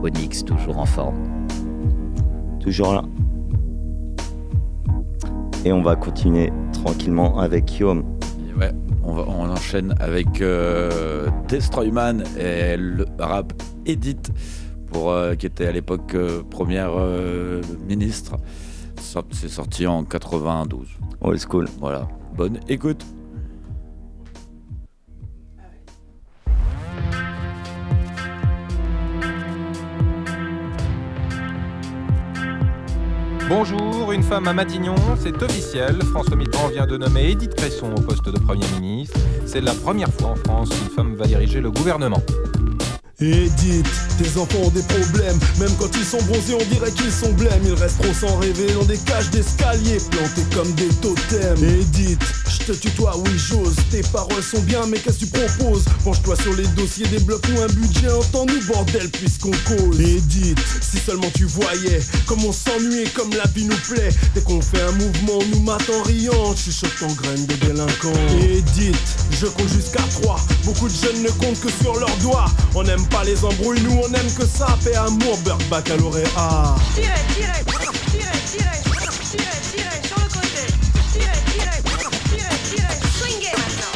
[0.00, 1.16] Onyx toujours en forme.
[2.60, 3.02] Toujours là.
[5.64, 8.04] Et on va continuer tranquillement avec Yom.
[8.56, 8.70] Ouais,
[9.02, 13.52] on, va- on enchaîne avec euh, Destroyman et le rap
[13.86, 14.30] Edith,
[14.92, 18.36] pour, euh, qui était à l'époque euh, première euh, ministre.
[19.30, 20.86] C'est sorti en 92.
[21.22, 21.66] Old school.
[21.80, 22.06] Voilà.
[22.36, 23.02] Bonne écoute.
[33.48, 36.02] Bonjour, une femme à Matignon, c'est officiel.
[36.12, 39.18] François Mitterrand vient de nommer Edith Cresson au poste de Premier ministre.
[39.46, 42.22] C'est la première fois en France qu'une femme va diriger le gouvernement.
[43.20, 43.84] Edith,
[44.16, 45.40] tes enfants ont des problèmes.
[45.58, 47.62] Même quand ils sont bronzés, on dirait qu'ils sont blêmes.
[47.64, 51.64] Ils resteront sans rêver dans des cages d'escalier, plantés comme des totems.
[51.64, 53.74] Edith, je te tutoie, oui, j'ose.
[53.90, 55.84] Tes paroles sont bien, mais qu'est-ce que tu proposes?
[56.04, 58.08] Penche-toi sur les dossiers, débloque-nous un budget.
[58.08, 59.98] Entends-nous, bordel, puisqu'on cause.
[60.00, 64.10] Edith, si seulement tu voyais comme on s'ennuie comme la vie nous plaît.
[64.36, 66.54] Dès qu'on fait un mouvement, nous mate en riant.
[66.54, 68.12] Je chuchote en graine de délinquant.
[68.44, 68.96] Edith,
[69.32, 70.38] je compte jusqu'à 3.
[70.64, 72.46] Beaucoup de jeunes ne comptent que sur leurs doigts.
[72.76, 74.78] On n'aime pas les embrouilles, nous on aime que ça.
[74.84, 76.76] Paix, amour, beurre, baccalauréat.
[76.94, 78.70] Tirez, tirez, tirez, tirez,
[79.30, 80.64] tirez, tirez sur le côté.
[81.12, 81.80] Tirez, tirez,
[82.30, 83.94] tirez, tirez, swingez maintenant.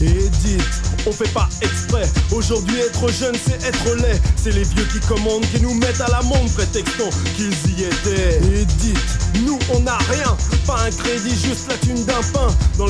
[0.00, 2.08] Edith, on fait pas exprès.
[2.32, 4.20] Aujourd'hui, être jeune, c'est être laid.
[4.36, 8.40] C'est les vieux qui commandent, qui nous mettent à l'amende, prétextant qu'ils y étaient.
[8.60, 10.36] Edith, nous, on n'a rien.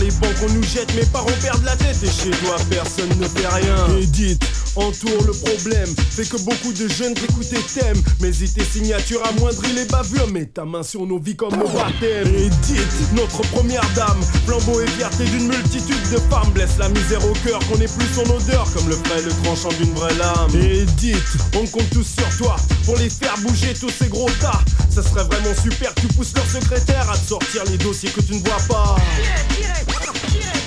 [0.03, 1.97] Les banques, on nous jette, mes parents perdent la tête.
[2.03, 3.99] Et chez toi, personne ne fait rien.
[3.99, 4.43] Edith,
[4.77, 5.89] entoure le problème.
[6.11, 8.03] Fait que beaucoup de jeunes t'écoutent et t'aiment.
[8.21, 10.29] Mais tes signatures amoindrit les bavures.
[10.29, 12.29] Mets ta main sur nos vies comme au baptême.
[12.35, 14.21] Edith, notre première dame.
[14.47, 16.51] Flambeau et fierté d'une multitude de femmes.
[16.53, 18.67] Blesse la misère au cœur, qu'on ait plus son odeur.
[18.75, 20.51] Comme le ferait le tranchant d'une vraie lame.
[20.55, 22.57] Edith, on compte tous sur toi.
[22.85, 24.61] Pour les faire bouger tous ces gros tas.
[24.91, 28.21] Ça serait vraiment super que tu pousses leur secrétaire à te sortir les dossiers que
[28.21, 28.97] tu ne vois pas.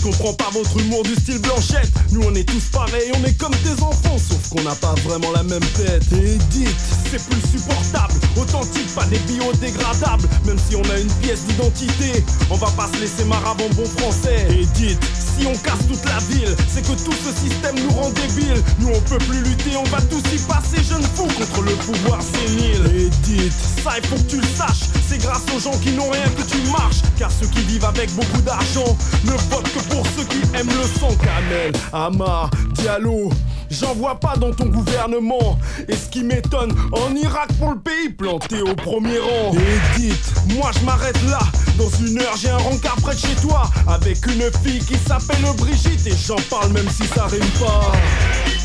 [0.00, 1.90] Je comprends pas votre humour du style blanchette.
[2.12, 5.30] Nous on est tous pareils, on est comme tes enfants, sauf qu'on n'a pas vraiment
[5.32, 6.04] la même tête.
[6.12, 6.74] Et dites,
[7.10, 8.14] c'est plus supportable.
[8.34, 10.26] Authentique, pas des biodégradables.
[10.46, 13.84] Même si on a une pièce d'identité, on va pas se laisser marre avant bon
[13.84, 14.46] français.
[14.48, 14.98] Et dites,
[15.38, 18.62] si on casse toute la ville, c'est que tout ce système nous rend débiles.
[18.78, 22.20] Nous on peut plus lutter, on va tous y passer, jeunes fous, contre le pouvoir
[22.22, 22.86] sénile.
[22.94, 26.10] Et dites, ça il faut que tu le saches, c'est grâce aux gens qui n'ont
[26.10, 27.02] rien que tu marches.
[27.18, 30.98] Car ceux qui vivent avec beaucoup d'argent ne votent que pour ceux qui aiment le
[30.98, 31.14] sang.
[31.22, 33.30] Kamel, Amar, Diallo.
[33.70, 35.58] J'en vois pas dans ton gouvernement.
[35.88, 39.54] Et ce qui m'étonne, en Irak pour le pays planté au premier rang.
[39.54, 41.38] Et dites, moi je m'arrête là.
[41.78, 43.70] Dans une heure, j'ai un rencard près de chez toi.
[43.86, 46.06] Avec une fille qui s'appelle Brigitte.
[46.06, 47.92] Et j'en parle même si ça rime pas.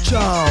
[0.04, 0.48] Ciao.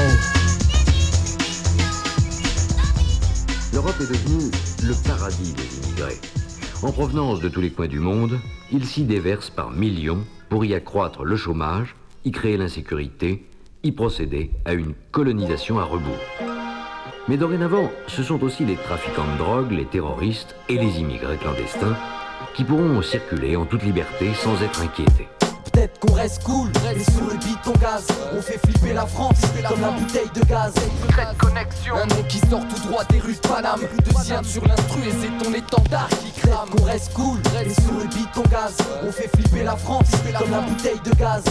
[3.73, 4.51] L'Europe est devenue
[4.85, 6.21] le paradis des immigrés.
[6.83, 8.39] En provenance de tous les coins du monde,
[8.71, 13.49] ils s'y déversent par millions pour y accroître le chômage, y créer l'insécurité,
[13.85, 16.18] y procéder à une colonisation à rebours.
[17.28, 21.97] Mais dorénavant, ce sont aussi les trafiquants de drogue, les terroristes et les immigrés clandestins
[22.55, 25.28] qui pourront circuler en toute liberté sans être inquiétés.
[25.72, 28.07] Peut-être qu'on reste cool, et sous le beat ton gaz
[28.37, 30.72] On fait flipper la France, comme la bouteille de gaz
[31.39, 35.12] connexion, un nom qui sort tout droit des rues de Paname Deuxième sur l'instru et
[35.12, 38.77] c'est ton étendard qui Qu'on reste cool, et sous le beat ton gaz
[39.07, 41.43] On fait flipper la France, comme la bouteille de gaz.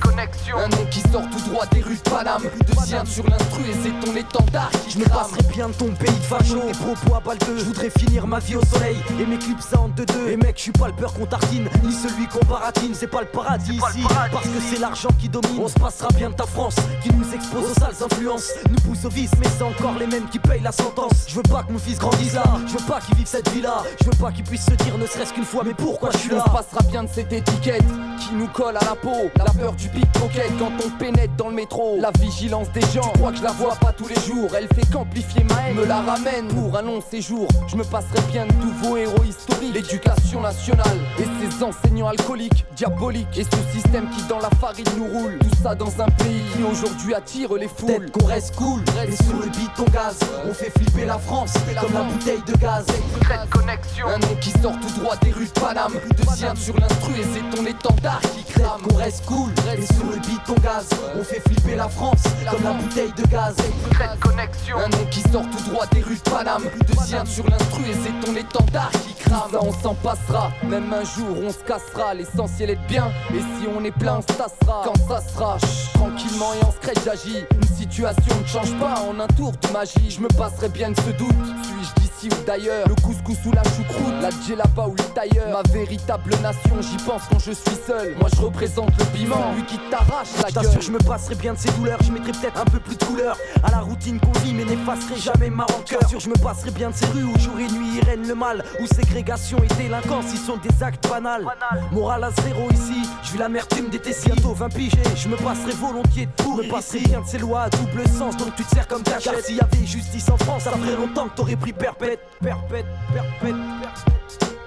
[0.00, 2.42] Connexion, un nom qui sort tout droit des rues de Paname.
[2.66, 6.24] Deuxième sur l'instru et c'est ton étendard Je me passerai bien de ton pays de
[6.24, 6.60] facho.
[6.60, 8.96] Tes propos à balle Je voudrais finir ma vie au soleil.
[9.20, 10.28] Et mes clips ça en deux deux.
[10.28, 12.94] Et mec je suis pas le peur qu'on tartine Ni celui qu'on baratine.
[12.94, 15.60] C'est pas le paradis ici Parce que c'est l'argent qui domine.
[15.62, 18.50] On se passera bien de ta France Qui nous expose aux sales influences.
[18.70, 21.26] Nous pousse au vice mais c'est encore les mêmes qui payent la sentence.
[21.26, 22.44] Je veux pas que mon fils grandisse là.
[22.66, 24.96] Je veux pas qu'il vive cette vie là Je veux pas qu'il puisse se dire
[24.98, 27.32] ne serait-ce qu'une fois Mais pourquoi je suis là On se passera bien de cette
[27.32, 27.84] étiquette
[28.18, 29.30] Qui nous colle à la peau.
[29.36, 31.98] La peur du pickpocket Quand on pénètre dans le métro.
[32.00, 34.50] La vigilance des gens Tu crois que je la vois pas tous les jours.
[34.56, 37.48] Elle fait qu'amplifier ma haine Me la ramène pour un long séjour.
[37.68, 39.74] Je me passerai bien de tous vos héros historiques.
[39.74, 43.36] L'éducation nationale Et ses enseignants alcooliques Diaboliques.
[43.36, 45.38] Et ce système qui dans la farine nous roule.
[45.38, 48.10] Tout ça dans un pays qui aujourd'hui attire les foules.
[48.10, 50.18] Qu'on reste cool Et sous le beat ton gaz
[50.48, 52.84] On fait flipper la France Comme la bouteille de gaz.
[53.14, 55.92] Secrète connexion Un nom qui sort tout droit des rues de Paname.
[56.16, 58.80] Deuxième sur l'instru et c'est ton étendard qui crame.
[58.82, 60.88] Qu'on reste cool Et sous le beat ton gaz
[61.18, 63.54] On fait flipper la France Comme la bouteille de gaz.
[63.84, 64.78] Secrète connexion.
[64.78, 66.62] Un nom qui sort tout droit des rues de Paname.
[66.86, 69.50] Deuxième sur l'instru et c'est ton étendard qui crame.
[69.50, 70.50] Ça on s'en passera.
[70.62, 72.14] Même un jour on se cassera.
[72.14, 73.10] L'essentiel est de bien.
[73.34, 75.58] Et si on est plein on se tassera Quand ça sera
[75.94, 77.44] Tranquillement et en secret j'agis.
[77.54, 80.10] Une situation ne change pas en un tour de magie.
[80.10, 81.34] Je me passerai bien de ce doute.
[81.62, 82.86] Suis-je d'ici ou d'ailleurs?
[82.88, 83.95] Le couscous ou la choucroute?
[84.20, 88.28] La djellaba ou le tailleur Ma véritable nation j'y pense quand je suis seul Moi
[88.34, 91.70] je représente le piment Lui qui t'arrache la gueule je me passerai bien de ces
[91.72, 94.64] douleurs, je mettrai peut-être un peu plus de couleur à la routine qu'on vit, mais
[94.64, 96.00] n'effacerai jamais ma rancœur.
[96.00, 98.34] T'assure, je me passerai bien de ces rues où jour et nuit y règne le
[98.34, 101.44] mal, où ségrégation et délinquance y sont des actes banals.
[101.92, 104.26] Moral à zéro ici, je vis l'amertume des tessis.
[104.26, 107.62] Bientôt 20 piges, je me passerai volontiers de pour me passerai bien de ces lois
[107.62, 110.36] à double sens, donc tu te sers comme ta Car s'il y avait justice en
[110.36, 113.85] France, ça ferait longtemps que t'aurais pris perpète, perpète, perpète, perpète.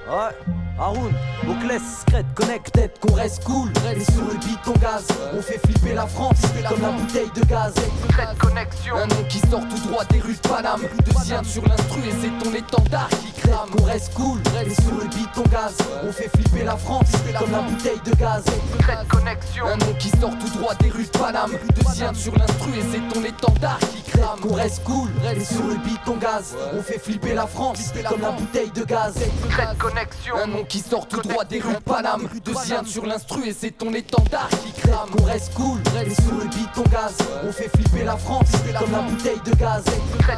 [0.07, 0.31] Ouais.
[0.79, 1.11] Haroun,
[1.43, 3.69] Moclès, Scred, Connect, tête qu'on reste cool.
[3.95, 6.37] Et sous le beat ton gaz, on fait flipper la France
[6.69, 7.73] comme la bouteille de gaz.
[8.03, 10.81] Secrète connexion, un nom qui sort tout droit des rues de Paname.
[11.05, 13.69] Deuxième sur l'instru et c'est ton étendard qui crame.
[13.71, 17.51] Qu'on reste cool, et sous le beat ton gaz, on fait flipper la France comme
[17.51, 18.43] la bouteille de gaz.
[18.77, 21.51] Secrète connexion, un nom qui sort tout droit des rues de Paname.
[21.75, 24.39] Deuxième sur l'instru et c'est ton étendard qui crame.
[24.41, 28.21] Qu'on reste cool, et sous le beat ton gaz, on fait flipper la France comme
[28.21, 29.15] la bouteille de gaz.
[29.43, 32.29] Secrète connexion, un nom qui sort tout droit des rues de Paname.
[32.45, 35.09] Deuxième sur l'instru et c'est ton étendard qui crame.
[35.09, 37.17] Qu'on reste cool, et sous le beat ton gaz.
[37.43, 39.83] On fait flipper la France comme la bouteille de gaz.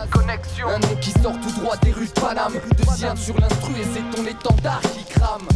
[0.09, 2.53] Connexion, un nom qui sort tout droit des rues de Paname.
[2.77, 5.47] Deuxième sur l'instru et c'est ton étendard qui crame.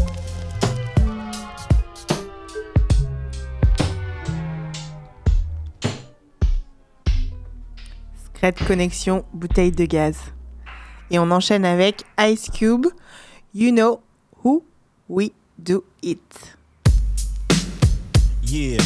[8.25, 10.17] Secret connexion, bouteille de gaz.
[11.11, 12.87] Et on enchaîne avec Ice Cube,
[13.53, 14.04] You Know
[15.07, 16.17] We Do It.
[18.41, 18.81] Yeah.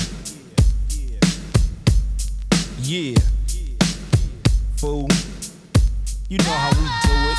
[2.82, 3.15] Yeah.
[4.76, 5.07] Fool.
[6.28, 7.38] You know how we do it.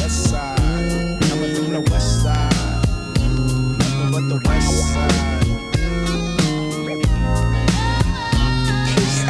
[0.00, 0.58] West side.
[1.22, 2.52] Coming from the west side.
[3.78, 5.14] Nothing but the west side.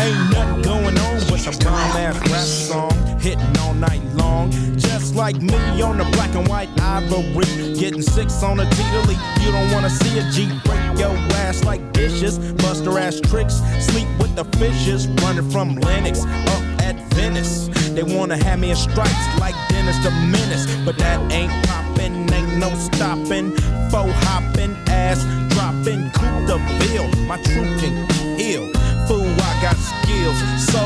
[0.01, 4.01] Ain't nothing going on but some bomb ass rap song hitting all night
[4.45, 4.77] long.
[4.77, 7.75] Just like me on the black and white ivory.
[7.79, 9.45] Getting six on a teetily.
[9.45, 12.39] You don't wanna see a G break your ass like dishes.
[12.55, 13.61] Buster ass tricks.
[13.81, 15.07] Sleep with the fishes.
[15.23, 17.69] Running from Lennox up at Venice.
[17.95, 20.67] They wanna have me in stripes like Dennis the Menace.
[20.85, 23.53] But that ain't poppin', ain't no stopping.
[23.91, 25.25] Faux hoppin', ass
[25.55, 27.07] droppin', Coupe the bill.
[27.27, 28.84] My truth can heal.
[29.07, 30.39] Fool, I got skills.
[30.71, 30.81] So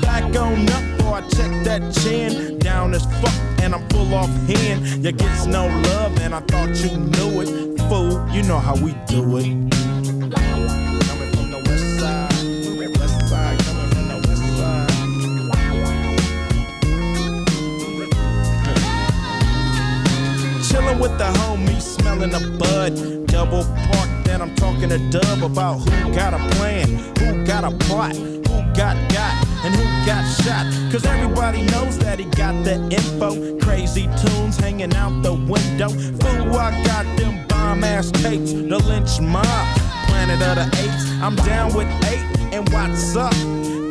[0.00, 2.58] back on up before I check that chin.
[2.58, 5.04] Down as fuck and I'm full off hand.
[5.04, 7.80] You gets no love and I thought you knew it.
[7.88, 9.74] Fool, you know how we do it.
[21.00, 23.26] With the homies, smelling the bud.
[23.26, 27.70] Double park, then I'm talking to Dub about who got a plan, who got a
[27.84, 30.66] plot, who got got, and who got shot.
[30.90, 33.58] Cause everybody knows that he got the info.
[33.60, 35.88] Crazy tunes hanging out the window.
[35.88, 39.44] Fool, I got them bomb ass tapes, the Lench Mob.
[40.08, 43.32] Planet of the Apes, I'm down with eight, and what's up?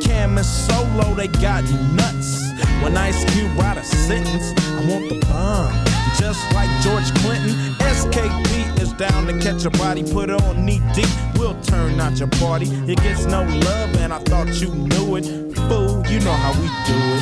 [0.03, 1.63] Kam and Solo, they got
[1.95, 2.51] nuts.
[2.81, 5.92] When Ice Cube write a sentence, I want the bomb.
[6.19, 10.81] Just like George Clinton, SKP is down to catch a body, put it on knee
[10.93, 11.07] deep.
[11.35, 12.67] We'll turn out your party.
[12.91, 15.25] It gets no love, and I thought you knew it.
[15.55, 17.12] Fool, you know how we do it.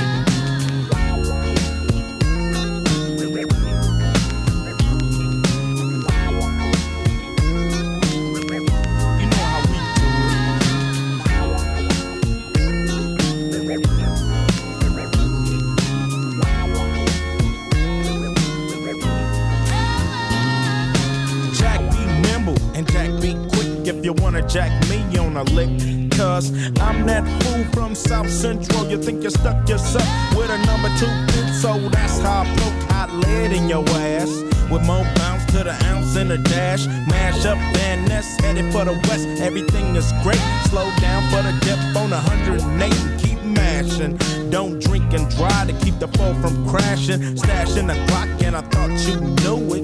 [24.03, 25.69] You wanna jack me on a lick.
[26.11, 28.89] Cause I'm that fool from South Central.
[28.89, 32.89] You think you stuck yourself with a number two pin, so that's how I poke
[32.91, 34.29] hot lead in your ass.
[34.71, 36.85] With more bounce to the ounce in a dash.
[37.07, 39.27] Mash up Van Ness, headed for the west.
[39.41, 40.41] Everything is great.
[40.69, 44.17] Slow down for the dip on 108 and keep mashing.
[44.49, 47.19] Don't drink and drive to keep the foe from crashing.
[47.35, 49.83] Stashing the clock, and I thought you knew it.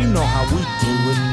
[0.00, 1.29] You know how we do it.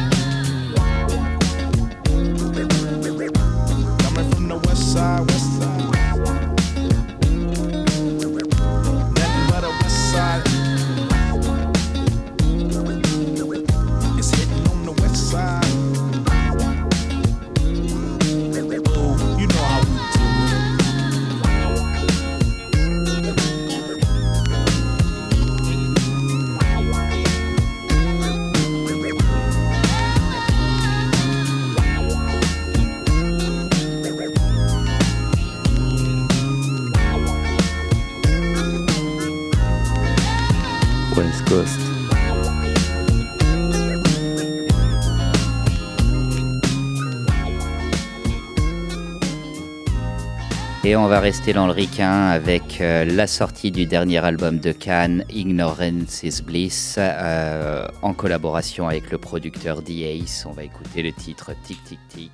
[50.97, 55.23] On va rester dans le ricain avec euh, la sortie du dernier album de Cannes,
[55.29, 60.45] Ignorance is Bliss, euh, en collaboration avec le producteur D-Ace.
[60.47, 62.31] On va écouter le titre Tic Tic Tic.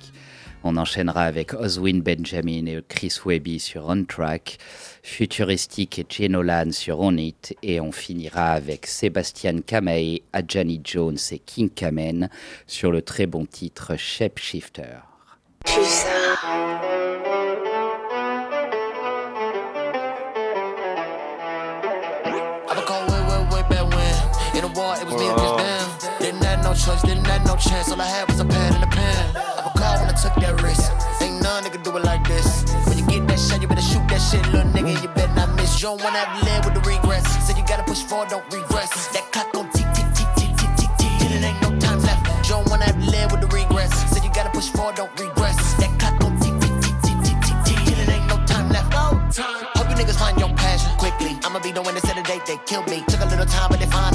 [0.62, 4.56] On enchaînera avec Oswin Benjamin et Chris Webby sur On Track,
[5.02, 11.38] Futuristic et Genolan sur On It, et on finira avec Sébastien Kamei, Adjani Jones et
[11.38, 12.30] King Kamen
[12.66, 15.02] sur le très bon titre Shapeshifter.
[15.66, 16.93] I
[24.74, 26.18] War, it was me against them.
[26.18, 27.92] Didn't have no choice, didn't have no chance.
[27.92, 29.36] All I had was a pad and a pen.
[29.36, 30.90] I recall when I took that risk.
[31.22, 32.64] Ain't none nigga do it like this.
[32.88, 35.00] When you get that shot, you better shoot that shit, little nigga.
[35.00, 35.80] You better not miss.
[35.80, 37.30] You don't wanna have to live with the regrets.
[37.46, 38.90] So you gotta push forward, don't regress.
[39.14, 41.12] That clock gon' tick, tick, tick, tick, tick, tick, tick.
[41.22, 42.26] Till it ain't no time left.
[42.42, 43.94] You don't wanna have to live with the regrets.
[44.10, 45.56] So you gotta push forward, don't regress.
[45.78, 47.78] That clock gon' tick, tick, tick, tick, tick, tick, tick.
[47.86, 48.90] Till it ain't no time left.
[48.90, 49.70] No time.
[49.78, 51.38] Hope you niggas find your passion quickly.
[51.44, 53.04] I'ma be the one that said the date they killed me.
[53.06, 54.13] Took a little time, but they finally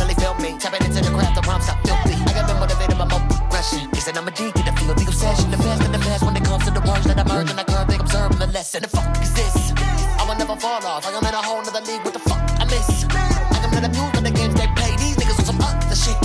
[4.19, 5.49] I'm a D, get the feel, the obsession.
[5.49, 7.57] The best in the past when it comes to the words that I merge and
[7.57, 8.81] I curve, they observe the lesson.
[8.83, 9.71] The fuck is this?
[10.19, 11.07] I'ma never fall off.
[11.07, 12.03] I am in a whole nother league.
[12.03, 13.07] What the fuck I miss?
[13.15, 14.91] I am not amused by the games they play.
[14.99, 16.19] These niggas on some other shit.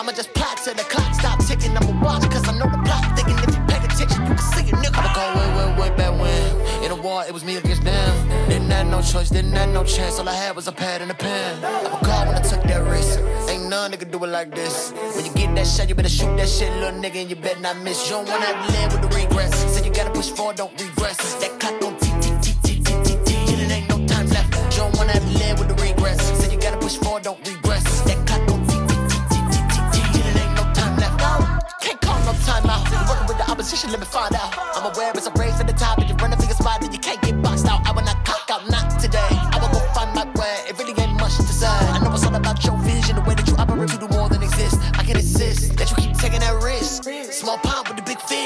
[0.00, 1.76] I'ma just plot till the clock stop ticking.
[1.76, 3.04] I'ma watch cause I know the plot.
[3.12, 4.96] Thinking if you pay attention, you can see it, nigga.
[4.96, 6.48] I'ma go way, way, way back when.
[6.80, 8.08] In a war, it was me against them.
[8.48, 10.18] Didn't have no choice, didn't have no chance.
[10.18, 11.60] All I had was a pad and a pen.
[11.60, 13.20] I recall when I took that risk.
[13.68, 14.92] None nigga do it like this.
[15.14, 17.60] When you get that shot, you better shoot that shit, little nigga, and you better
[17.60, 18.08] not miss.
[18.08, 19.58] You don't wanna have to live with the regrets.
[19.76, 21.34] So you gotta push forward, don't regress.
[21.34, 23.60] That clock gon' tick, tick, tick, tick, tick, tick, tick.
[23.60, 24.56] It ain't no time left.
[24.72, 26.24] You don't wanna have to live with the regrets.
[26.40, 27.84] So you gotta push forward, don't regress.
[28.08, 31.20] That clock gon' tick, tick, tick, tick, tick, tick, tick, it ain't no time left.
[31.84, 32.88] Can't call no time out.
[33.04, 34.48] Working with the opposition, let me find out.
[34.80, 36.00] I'm aware it's a race for the top.
[36.00, 37.20] If you run a finger spot, then you can't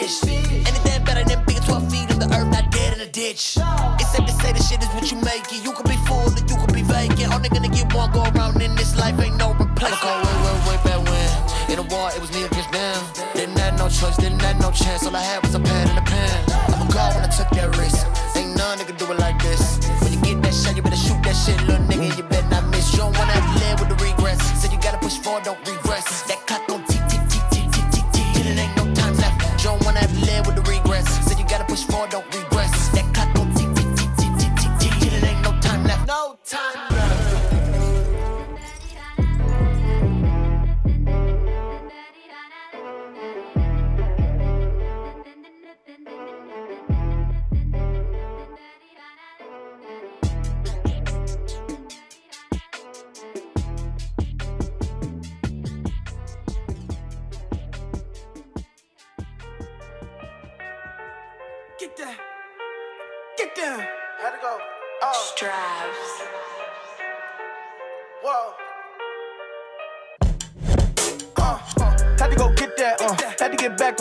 [0.02, 0.22] fish.
[0.66, 3.58] Anything better than being 12 feet in the earth, not dead in a ditch.
[4.00, 5.64] It's safe to say the shit is what you make it.
[5.64, 7.32] You could be full or you could be vacant.
[7.32, 10.02] Only gonna get one go around in this life, ain't no replacement.
[10.02, 11.30] I'ma way, way, way back when.
[11.70, 12.98] In a war, it was me against them.
[13.34, 15.06] Didn't have no choice, didn't have no chance.
[15.06, 16.01] All I had was a pad and a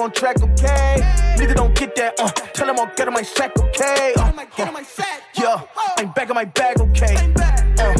[0.01, 0.97] on track, okay?
[1.37, 4.13] Nigga don't get that, uh, tell him I'll get on my sack, okay?
[4.17, 4.83] Uh, uh,
[5.35, 5.61] yeah,
[5.97, 7.15] I'm back in my bag, okay?
[7.77, 7.93] Uh,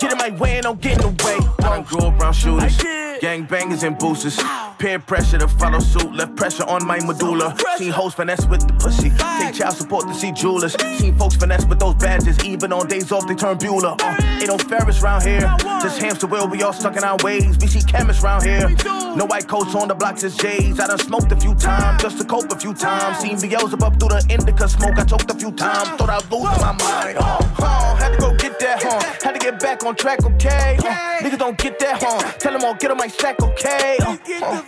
[0.00, 1.38] get in my way and don't get in the way.
[1.64, 2.78] I don't grow around shooters,
[3.20, 4.38] gang bangers and boosters.
[4.78, 7.56] Peer pressure to follow suit, left pressure on my medulla.
[7.76, 10.74] Seen hoes finesse with the pussy, take child support to see jewelers.
[10.98, 14.00] Seen folks finesse with those badges, even on days off they turn Bueller.
[14.00, 15.40] Uh, ain't no Ferris round here,
[15.80, 17.56] just hamster wheel, we all stuck in our ways.
[17.58, 18.68] We see chemists round here,
[19.16, 20.80] no white coats on the blocks as J's.
[20.80, 23.18] I done smoked a few times, just to cope a few times.
[23.18, 26.60] Seen Beelzebub through the indica smoke, I choked a few times, thought I was losing
[26.60, 27.18] my mind.
[27.18, 29.00] Uh, uh, had to go get that, huh?
[29.22, 30.76] Had to get back on track, okay?
[30.78, 30.84] Uh,
[31.22, 32.32] niggas don't get that, huh?
[32.38, 33.98] Tell them I'll get on my sack, okay?
[34.00, 34.62] Uh, uh,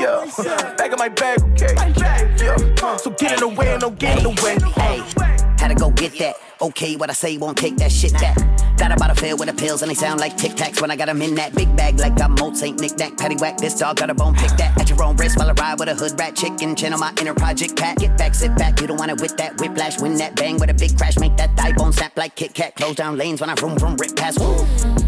[0.00, 1.74] yeah, back in my bag, okay?
[2.38, 4.54] Yeah, uh, so get in the way and don't get in the way.
[4.80, 6.34] Hey, had to go get that.
[6.60, 8.36] Okay, what I say won't take that shit back.
[8.76, 10.96] Got about a fill with the pills and they sound like tic tacs when I
[10.96, 13.58] got 'em in that big bag like I'm Moat Saint Nick Nack Patty Whack.
[13.58, 15.88] This dog got a bone pick that at your own wrist while I ride with
[15.88, 17.98] a hood rat chicken on my inner project pat.
[17.98, 20.00] Get back, sit back, you don't want it with that whiplash.
[20.00, 22.74] Win that bang with a big crash, make that thigh bone snap like Kit Kat.
[22.74, 24.40] Close down lanes when I vroom vroom rip past.
[24.40, 25.01] Woo.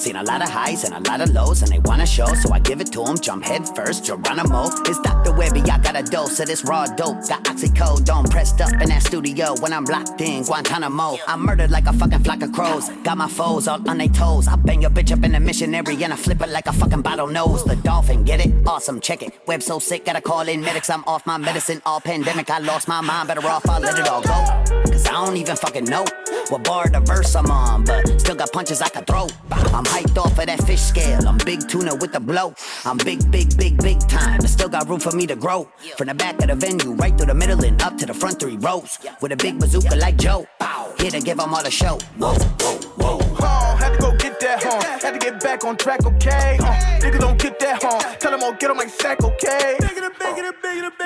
[0.00, 2.50] Seen a lot of highs and a lot of lows, and they wanna show, so
[2.54, 3.18] I give it to 'em.
[3.18, 4.70] Jump head first, Geronimo.
[4.86, 5.30] It's Dr.
[5.32, 7.28] Webby, I got a dose of this raw dope.
[7.28, 11.18] Got oxycodone pressed up in that studio when I'm locked in Guantanamo.
[11.28, 12.88] I'm murdered like a fucking flock of crows.
[13.04, 14.48] Got my foes all on their toes.
[14.48, 17.02] I bang your bitch up in the missionary, and I flip it like a fucking
[17.02, 17.62] bottle nose.
[17.64, 18.54] The dolphin, get it?
[18.66, 19.34] Awesome, check it.
[19.46, 20.88] Web so sick, gotta call in medics.
[20.88, 22.48] I'm off my medicine, all pandemic.
[22.48, 24.89] I lost my mind, better off, I let it all go.
[25.00, 26.04] Cause I don't even fucking know
[26.50, 29.28] what bar the verse I'm on, but still got punches I can throw.
[29.50, 31.26] I'm hyped off of that fish scale.
[31.26, 32.54] I'm big tuna with the blow.
[32.84, 34.38] I'm big, big, big, big time.
[34.40, 35.70] But still got room for me to grow.
[35.96, 38.40] From the back of the venue, right through the middle and up to the front
[38.40, 38.98] three rows.
[39.22, 40.46] With a big bazooka like Joe.
[40.98, 41.98] Here to give 'em all a show.
[42.18, 43.18] Whoa, whoa, whoa.
[43.38, 44.82] Uh, had to go get that, huh?
[45.02, 46.58] Had to get back on track, okay?
[46.60, 48.16] Uh, niggas don't get that, huh?
[48.18, 49.78] Tell them I'll get on my sack, okay?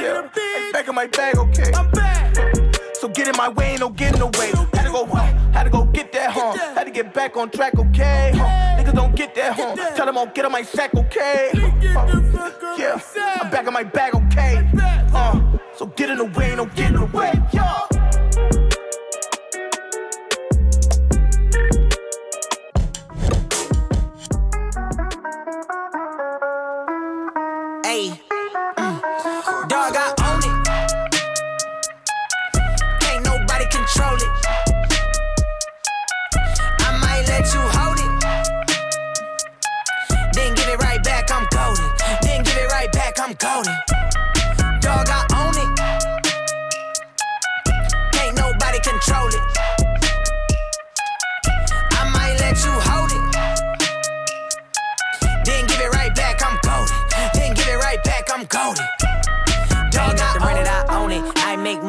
[0.01, 1.73] Yeah, I'm back in my bag, okay?
[1.73, 2.24] I'm back.
[3.05, 4.51] So get in my way, ain't no getting away.
[4.73, 6.55] Had to go, had to go get that, huh?
[6.75, 8.33] Had to get back on track, okay?
[8.35, 8.83] Huh?
[8.83, 9.77] Niggas don't get that, huh?
[9.95, 11.51] Tell them I'll get on my sack, okay?
[11.53, 12.99] Uh, yeah,
[13.43, 14.67] I'm back in my bag, okay?
[15.13, 15.39] Uh,
[15.77, 17.33] so get in the way, ain't no getting away.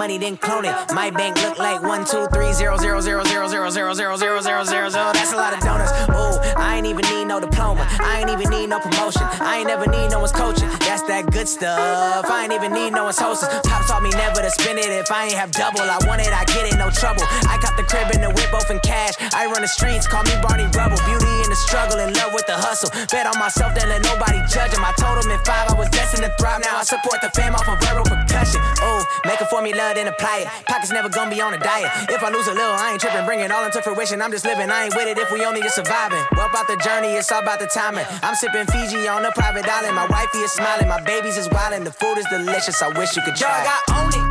[0.06, 0.76] Money, then clone it.
[0.94, 4.40] My bank look like one, two, three, zero, zero, zero, zero, zero, zero, zero, zero,
[4.42, 5.10] zero, zero, zero.
[5.18, 5.92] That's a lot of donuts.
[6.14, 7.82] Ooh, I ain't even need no diploma.
[8.06, 9.26] I ain't even need no promotion.
[9.42, 10.70] I ain't never need no one's coaching.
[10.86, 12.30] That's that good stuff.
[12.30, 13.50] I ain't even need no one's hosting.
[13.66, 15.82] Pop taught me never to spend it if I ain't have double.
[15.82, 17.26] I want it, I get it, no trouble.
[17.50, 19.18] I got the crib and the whip both in cash.
[19.34, 21.02] I run the streets, call me Barney Rubble.
[21.10, 22.94] Beauty in the struggle, in love with the hustle.
[23.10, 24.86] Bet on myself, then let nobody judge him.
[24.86, 26.62] I told him in five I was destined to thrive.
[26.62, 28.62] Now I support the fam off of verbal percussion.
[28.86, 29.50] Oh, make a
[29.96, 30.48] then apply it.
[30.68, 31.90] Pockets never gonna be on a diet.
[32.10, 33.26] If I lose a little, I ain't tripping.
[33.26, 34.22] Bring it all into fruition.
[34.22, 34.70] I'm just living.
[34.70, 36.22] I ain't with it if we only just surviving.
[36.36, 37.16] What about the journey?
[37.16, 38.06] It's all about the timing.
[38.22, 39.96] I'm sipping Fiji on a private island.
[39.96, 40.88] My wifey is smiling.
[40.88, 41.86] My babies is wildin'.
[41.86, 42.82] The food is delicious.
[42.82, 43.64] I wish you could try.
[43.64, 44.28] Dog, I own it.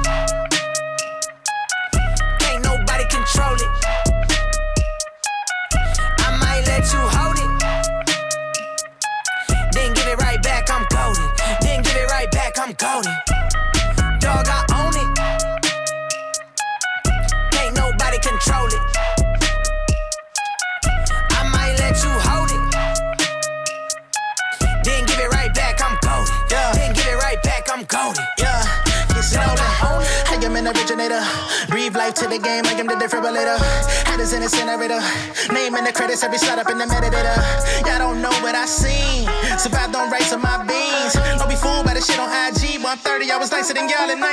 [2.40, 3.70] Can't nobody control it.
[6.20, 7.50] I might let you hold it.
[9.72, 11.24] Then give it right back, I'm golden.
[11.60, 13.33] Then give it right back, I'm golden.
[30.66, 31.20] An originator.
[31.68, 33.58] Breathe life to the game, like I am the defibrillator.
[34.08, 35.00] Head is an incinerator.
[35.52, 37.36] Name in the credits, every slide up in the metadata.
[37.84, 39.28] Y'all don't know what I seen.
[39.58, 41.12] Survived on rice on my beans.
[41.36, 42.80] Don't be fooled by the shit on IG.
[42.80, 44.24] But I'm 30, I was nicer than y'all at 19.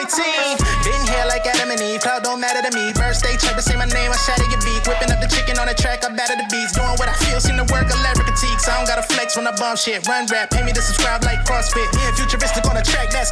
[0.88, 2.00] Been here like Adam and Eve.
[2.00, 2.94] Cloud don't matter to me.
[2.96, 4.88] Birthday trip, say my name, I shatter your beat.
[4.88, 6.72] Whipping up the chicken on the track, I batter the beats.
[6.72, 8.68] Doing what I feel, seem to work, elaborate critiques.
[8.68, 10.08] I don't gotta flex when I bump shit.
[10.08, 11.92] Run rap, pay me to subscribe like CrossFit.
[11.96, 13.32] Me and futuristic on the track, that's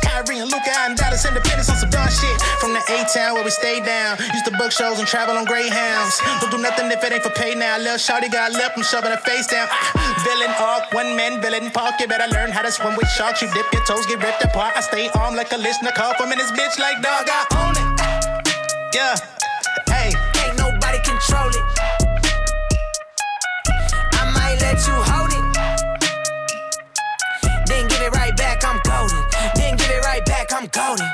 [3.10, 4.18] A-Town where we stay down.
[4.34, 6.22] Used to book shows and travel on Greyhounds.
[6.41, 7.78] Don't do nothing if it ain't for pay now.
[7.78, 9.68] Lil' Shorty got lip, I'm shoving her face down.
[9.72, 11.95] Ah, villain arc, one man villain park.
[11.99, 13.41] You better learn how to swim with sharks.
[13.41, 14.78] You dip your toes, get ripped apart.
[14.78, 15.91] I stay armed like a listener.
[15.91, 17.26] Call in this bitch like dog.
[17.30, 17.88] I own it.
[18.93, 19.16] Yeah.
[19.88, 20.14] Hey.
[20.45, 21.66] Ain't nobody control it.
[24.14, 25.45] I might let you hold it.
[27.66, 29.26] Then give it right back, I'm golden.
[29.55, 31.10] Then give it right back, I'm golden.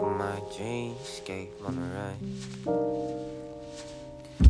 [0.00, 2.16] My dreamscape on the right.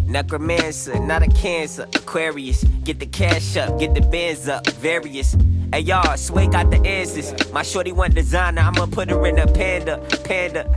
[0.07, 1.88] Necromancer, not a cancer.
[1.95, 4.66] Aquarius, get the cash up, get the bands up.
[4.68, 5.36] Various.
[5.72, 7.32] Hey y'all, Sway got the answers.
[7.53, 10.72] My shorty want designer, I'ma put her in a panda, panda.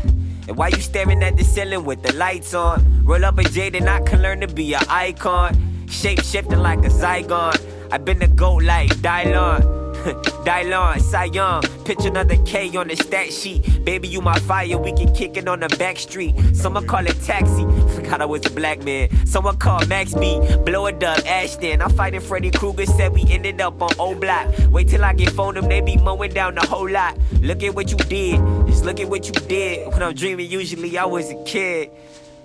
[0.47, 3.03] And why you staring at the ceiling with the lights on?
[3.05, 5.87] Roll up a then I can learn to be an icon.
[5.87, 7.59] Shape shifting like a Zygon.
[7.91, 9.84] i been the goat like Dylon.
[10.45, 13.83] Dylon, Cy Young, pitch another K on the stat sheet.
[13.83, 16.35] Baby, you my fire, we can kick it on the back street.
[16.55, 17.63] Someone call it taxi,
[17.95, 19.09] forgot I was a black man.
[19.25, 21.81] Someone call Max B, blow it up, Ashton.
[21.81, 24.47] I'm fighting Freddy Krueger, said we ended up on O Block.
[24.69, 27.17] Wait till I get phone them, they be mowing down the whole lot.
[27.41, 29.91] Look at what you did, just look at what you did.
[29.91, 31.89] When I'm dreaming, usually I was a kid.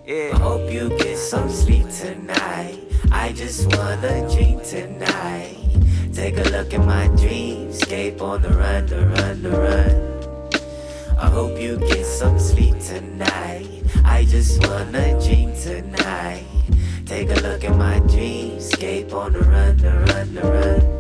[0.07, 0.35] Yeah.
[0.39, 2.81] Hope you get some sleep tonight.
[3.13, 5.59] I just wanna dream tonight.
[6.21, 11.19] Take a look at my dreamscape on the run, the run, the run.
[11.19, 13.83] I hope you get some sleep tonight.
[14.05, 16.45] I just wanna dream tonight.
[17.07, 21.00] Take a look at my dreamscape on the run, the run, the run.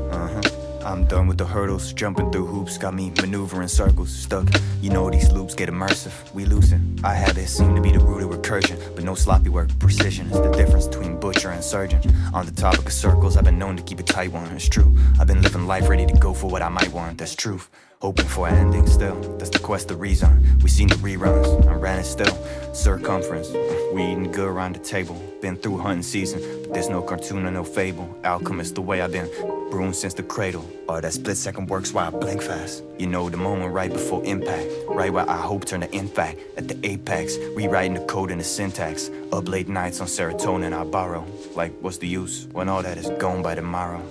[0.85, 4.49] I'm done with the hurdles, jumping through hoops, got me maneuvering circles, stuck.
[4.81, 6.99] You know these loops get immersive, we losing.
[7.05, 9.68] I habits seem to be the root of recursion, but no sloppy work.
[9.78, 12.01] Precision is the difference between butcher and surgeon.
[12.33, 14.51] On the topic of circles, I've been known to keep it tight one.
[14.57, 14.97] It's true.
[15.18, 17.18] I've been living life ready to go for what I might want.
[17.18, 17.68] That's truth.
[18.01, 19.20] Hoping for an ending still.
[19.37, 20.59] That's the quest, the reason.
[20.62, 21.66] We seen the reruns.
[21.66, 22.35] I'm running still.
[22.73, 23.49] Circumference.
[23.93, 25.14] We eating good around the table.
[25.43, 28.16] Been through hunting season, but there's no cartoon or no fable.
[28.25, 29.29] Alchemist the way I've been
[29.71, 30.64] brewing since the cradle.
[30.89, 32.85] Or that split second works while I blink fast.
[32.99, 34.68] You know the moment right before impact.
[34.89, 36.39] Right where I hope turn to impact.
[36.57, 39.11] At the apex, rewriting the code and the syntax.
[39.33, 41.27] Up late nights on serotonin I borrow.
[41.55, 44.03] Like what's the use when all that is gone by tomorrow?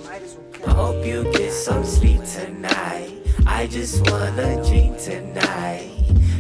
[0.68, 3.14] I hope you get some sleep tonight.
[3.48, 5.99] I just wanna dream tonight.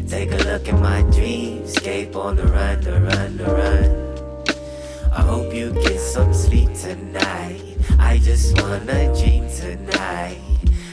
[0.09, 5.11] Take a look at my dreamscape on the run, the run, the run.
[5.13, 7.77] I hope you get some sleep tonight.
[7.99, 10.41] I just wanna dream tonight.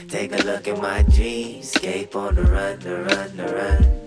[0.07, 4.06] Take a look at my dreamscape on the run, the run, the run.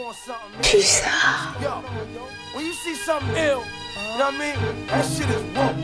[0.00, 1.62] On something, man.
[1.62, 1.82] Yo,
[2.54, 4.86] when you see something ill, you know what I mean?
[4.86, 5.76] That shit is woke.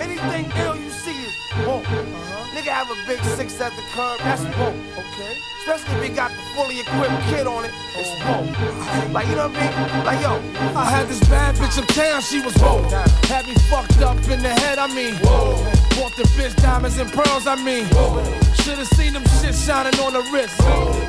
[0.00, 1.84] Anything ill you see is woke.
[2.54, 4.74] Nigga have a big six at the curb, that's woke.
[4.98, 5.38] Okay.
[5.62, 8.50] Especially if he got the fully equipped kid on it, it's woke.
[9.14, 10.04] Like, you know what I mean?
[10.04, 10.42] Like, yo,
[10.76, 12.90] I had this bad bitch uptown, she was woke.
[13.30, 15.14] Had me fucked up in the head, I mean.
[15.94, 17.86] Bought the bitch diamonds and pearls, I mean.
[18.62, 20.58] Should've seen them shit shining on the wrist.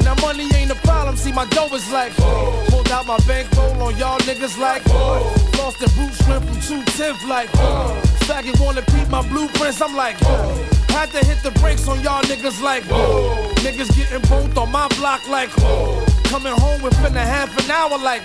[0.05, 1.02] Now money ain't a problem, see
[1.33, 2.13] my dough is like.
[2.69, 4.85] Pulled out my bankroll on y'all niggas like.
[5.57, 7.49] Lost the boot shrimp from 210 like.
[8.27, 10.17] Faggot wanna peep my blueprints, I'm like.
[10.89, 12.83] Had to hit the brakes on y'all niggas like.
[13.65, 15.49] Niggas getting both on my block like.
[16.25, 18.23] Coming home within a half an hour like.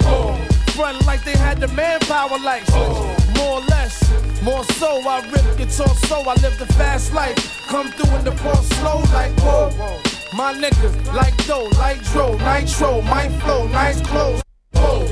[0.74, 2.68] Front like they had the manpower like.
[3.36, 4.02] More or less,
[4.42, 5.00] more so.
[5.08, 7.36] I rip guitar so I live the fast life.
[7.66, 10.17] Come through in the ball slow like whoa.
[10.38, 14.40] My niggas like dough, like dro, nitro, my flow, nice clothes.
[14.72, 15.02] Whoa.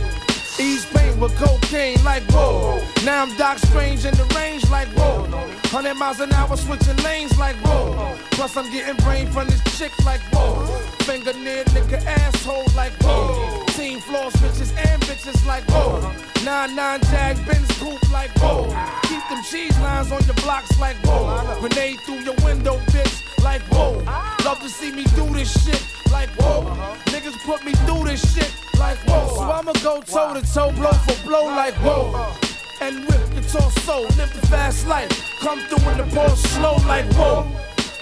[0.56, 2.80] East pain with cocaine like whoa.
[3.04, 5.22] Now I'm Doc Strange in the range like whoa.
[5.22, 8.16] 100 miles an hour switching lanes like whoa.
[8.30, 10.64] Plus I'm getting brain from this chick like whoa.
[11.02, 13.66] Finger near nigga asshole like whoa.
[13.94, 16.00] Floor switches and bitches like whoa.
[16.44, 18.64] Nine nine jag Benz coupe like whoa.
[19.02, 21.60] Keep them cheese lines on your blocks like whoa.
[21.60, 24.02] Grenade through your window, bitch like whoa.
[24.44, 25.80] Love to see me do this shit
[26.10, 26.64] like whoa.
[27.12, 29.28] Niggas put me through this shit like whoa.
[29.36, 32.34] So I'ma go toe to toe, blow for blow like whoa.
[32.80, 35.10] And rip guitar soul, live the fast life.
[35.38, 37.46] Come through in the ball slow like whoa.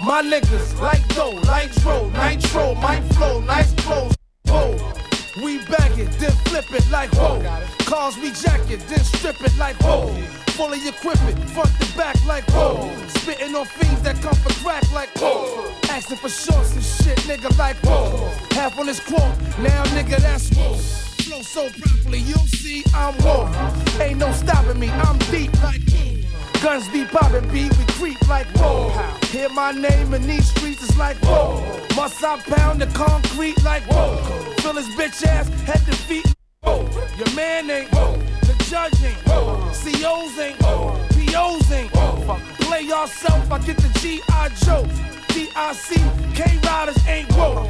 [0.03, 4.17] My niggas like dough, like dro, nitro, my flow, nice clothes.
[4.47, 4.95] Whoa.
[5.43, 7.43] We bag it, then flip it like whoa.
[7.87, 10.15] Cars we jack it, then strip it like whoa.
[10.55, 12.89] Fully equip it, front to back like whoa.
[13.09, 15.73] Spitting on fiends that come for crack like whoa.
[15.91, 18.31] Asking for shorts and shit, nigga like whoa.
[18.53, 20.75] Half on this quote, now nigga that's whoa.
[21.25, 23.51] Flow so properly, you'll see I'm whoa.
[24.01, 26.24] Ain't no stopping me, I'm deep like whoa.
[26.65, 28.89] Guns be popping, beat we creep like whoa.
[29.27, 31.61] Hear my name in these streets, it's like whoa.
[31.95, 34.17] Must I pound the concrete like whoa?
[34.61, 36.25] Fill his bitch ass, head to feet.
[36.63, 36.89] Whoa.
[37.19, 38.17] Your man ain't whoa.
[38.41, 39.61] The judge ain't whoa.
[39.75, 40.99] COs ain't whoa.
[41.11, 42.41] POs ain't whoa.
[42.61, 44.49] Play yourself, I get the G.I.
[44.65, 44.89] Joe.
[45.35, 45.97] D.I.C.
[46.33, 47.69] K-Riders ain't whoa.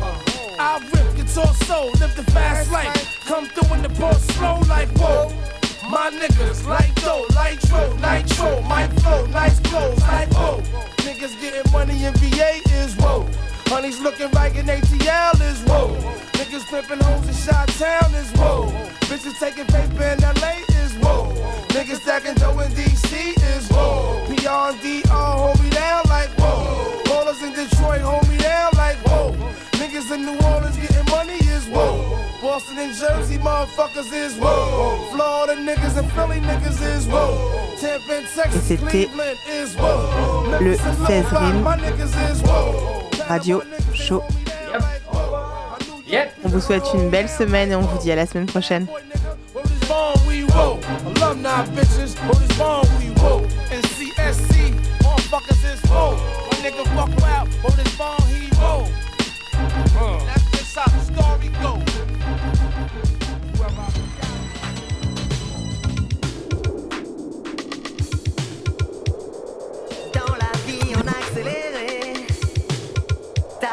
[0.56, 3.24] I rip guitar soul, live the fast life.
[3.24, 5.32] Come through in the ball slow like whoa.
[5.94, 10.60] My niggas like dough, like tro, nitro, my flow, nice clothes, like whoa.
[11.06, 13.28] Niggas getting money in VA is whoa.
[13.66, 15.94] Honey's looking right in ATL is whoa.
[16.32, 18.72] Niggas flipping hoes in Shot Town is whoa.
[19.06, 21.32] Bitches taking paper in LA is whoa.
[21.68, 24.26] Niggas stacking dough in DC is whoa.
[24.26, 27.02] And DR uh, hold me down like whoa.
[27.04, 29.30] Ballers in Detroit hold me down like whoa.
[29.78, 30.43] Niggas in New
[32.44, 34.98] Boston and Jersey motherfuckers is whoa.
[35.10, 37.38] Florida niggas and Philly niggas is whoa.
[37.80, 40.60] Tampa and Texas, c'était Cleveland is whoa.
[40.60, 43.08] le 16 rime My niggas is whoa.
[43.28, 43.62] Radio
[43.94, 44.22] Show.
[46.44, 48.86] On vous souhaite une belle semaine et on vous dit à la semaine prochaine.
[56.62, 58.50] nigga fuck he.
[60.26, 61.93] That's just how the story goes.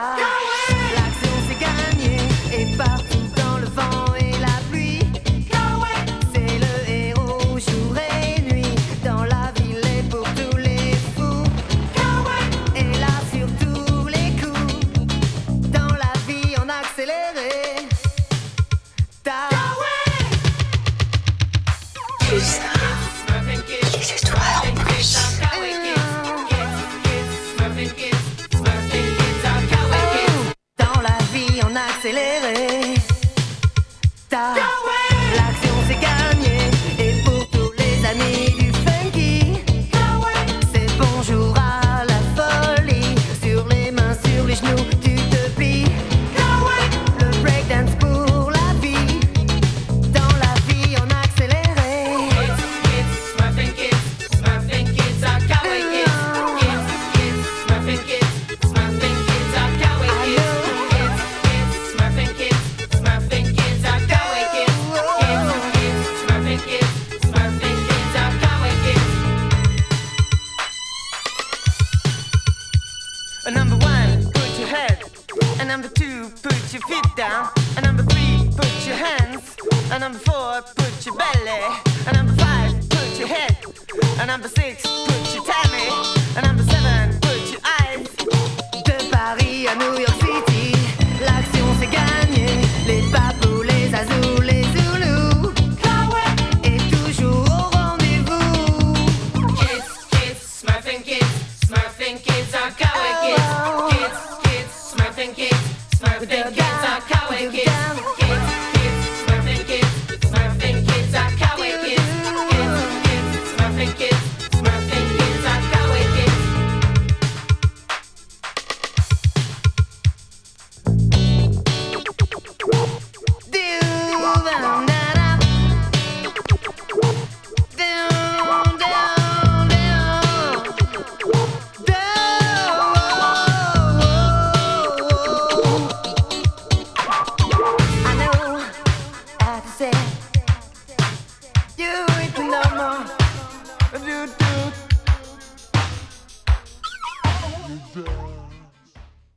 [0.01, 0.30] Ta-
[35.91, 36.30] L'action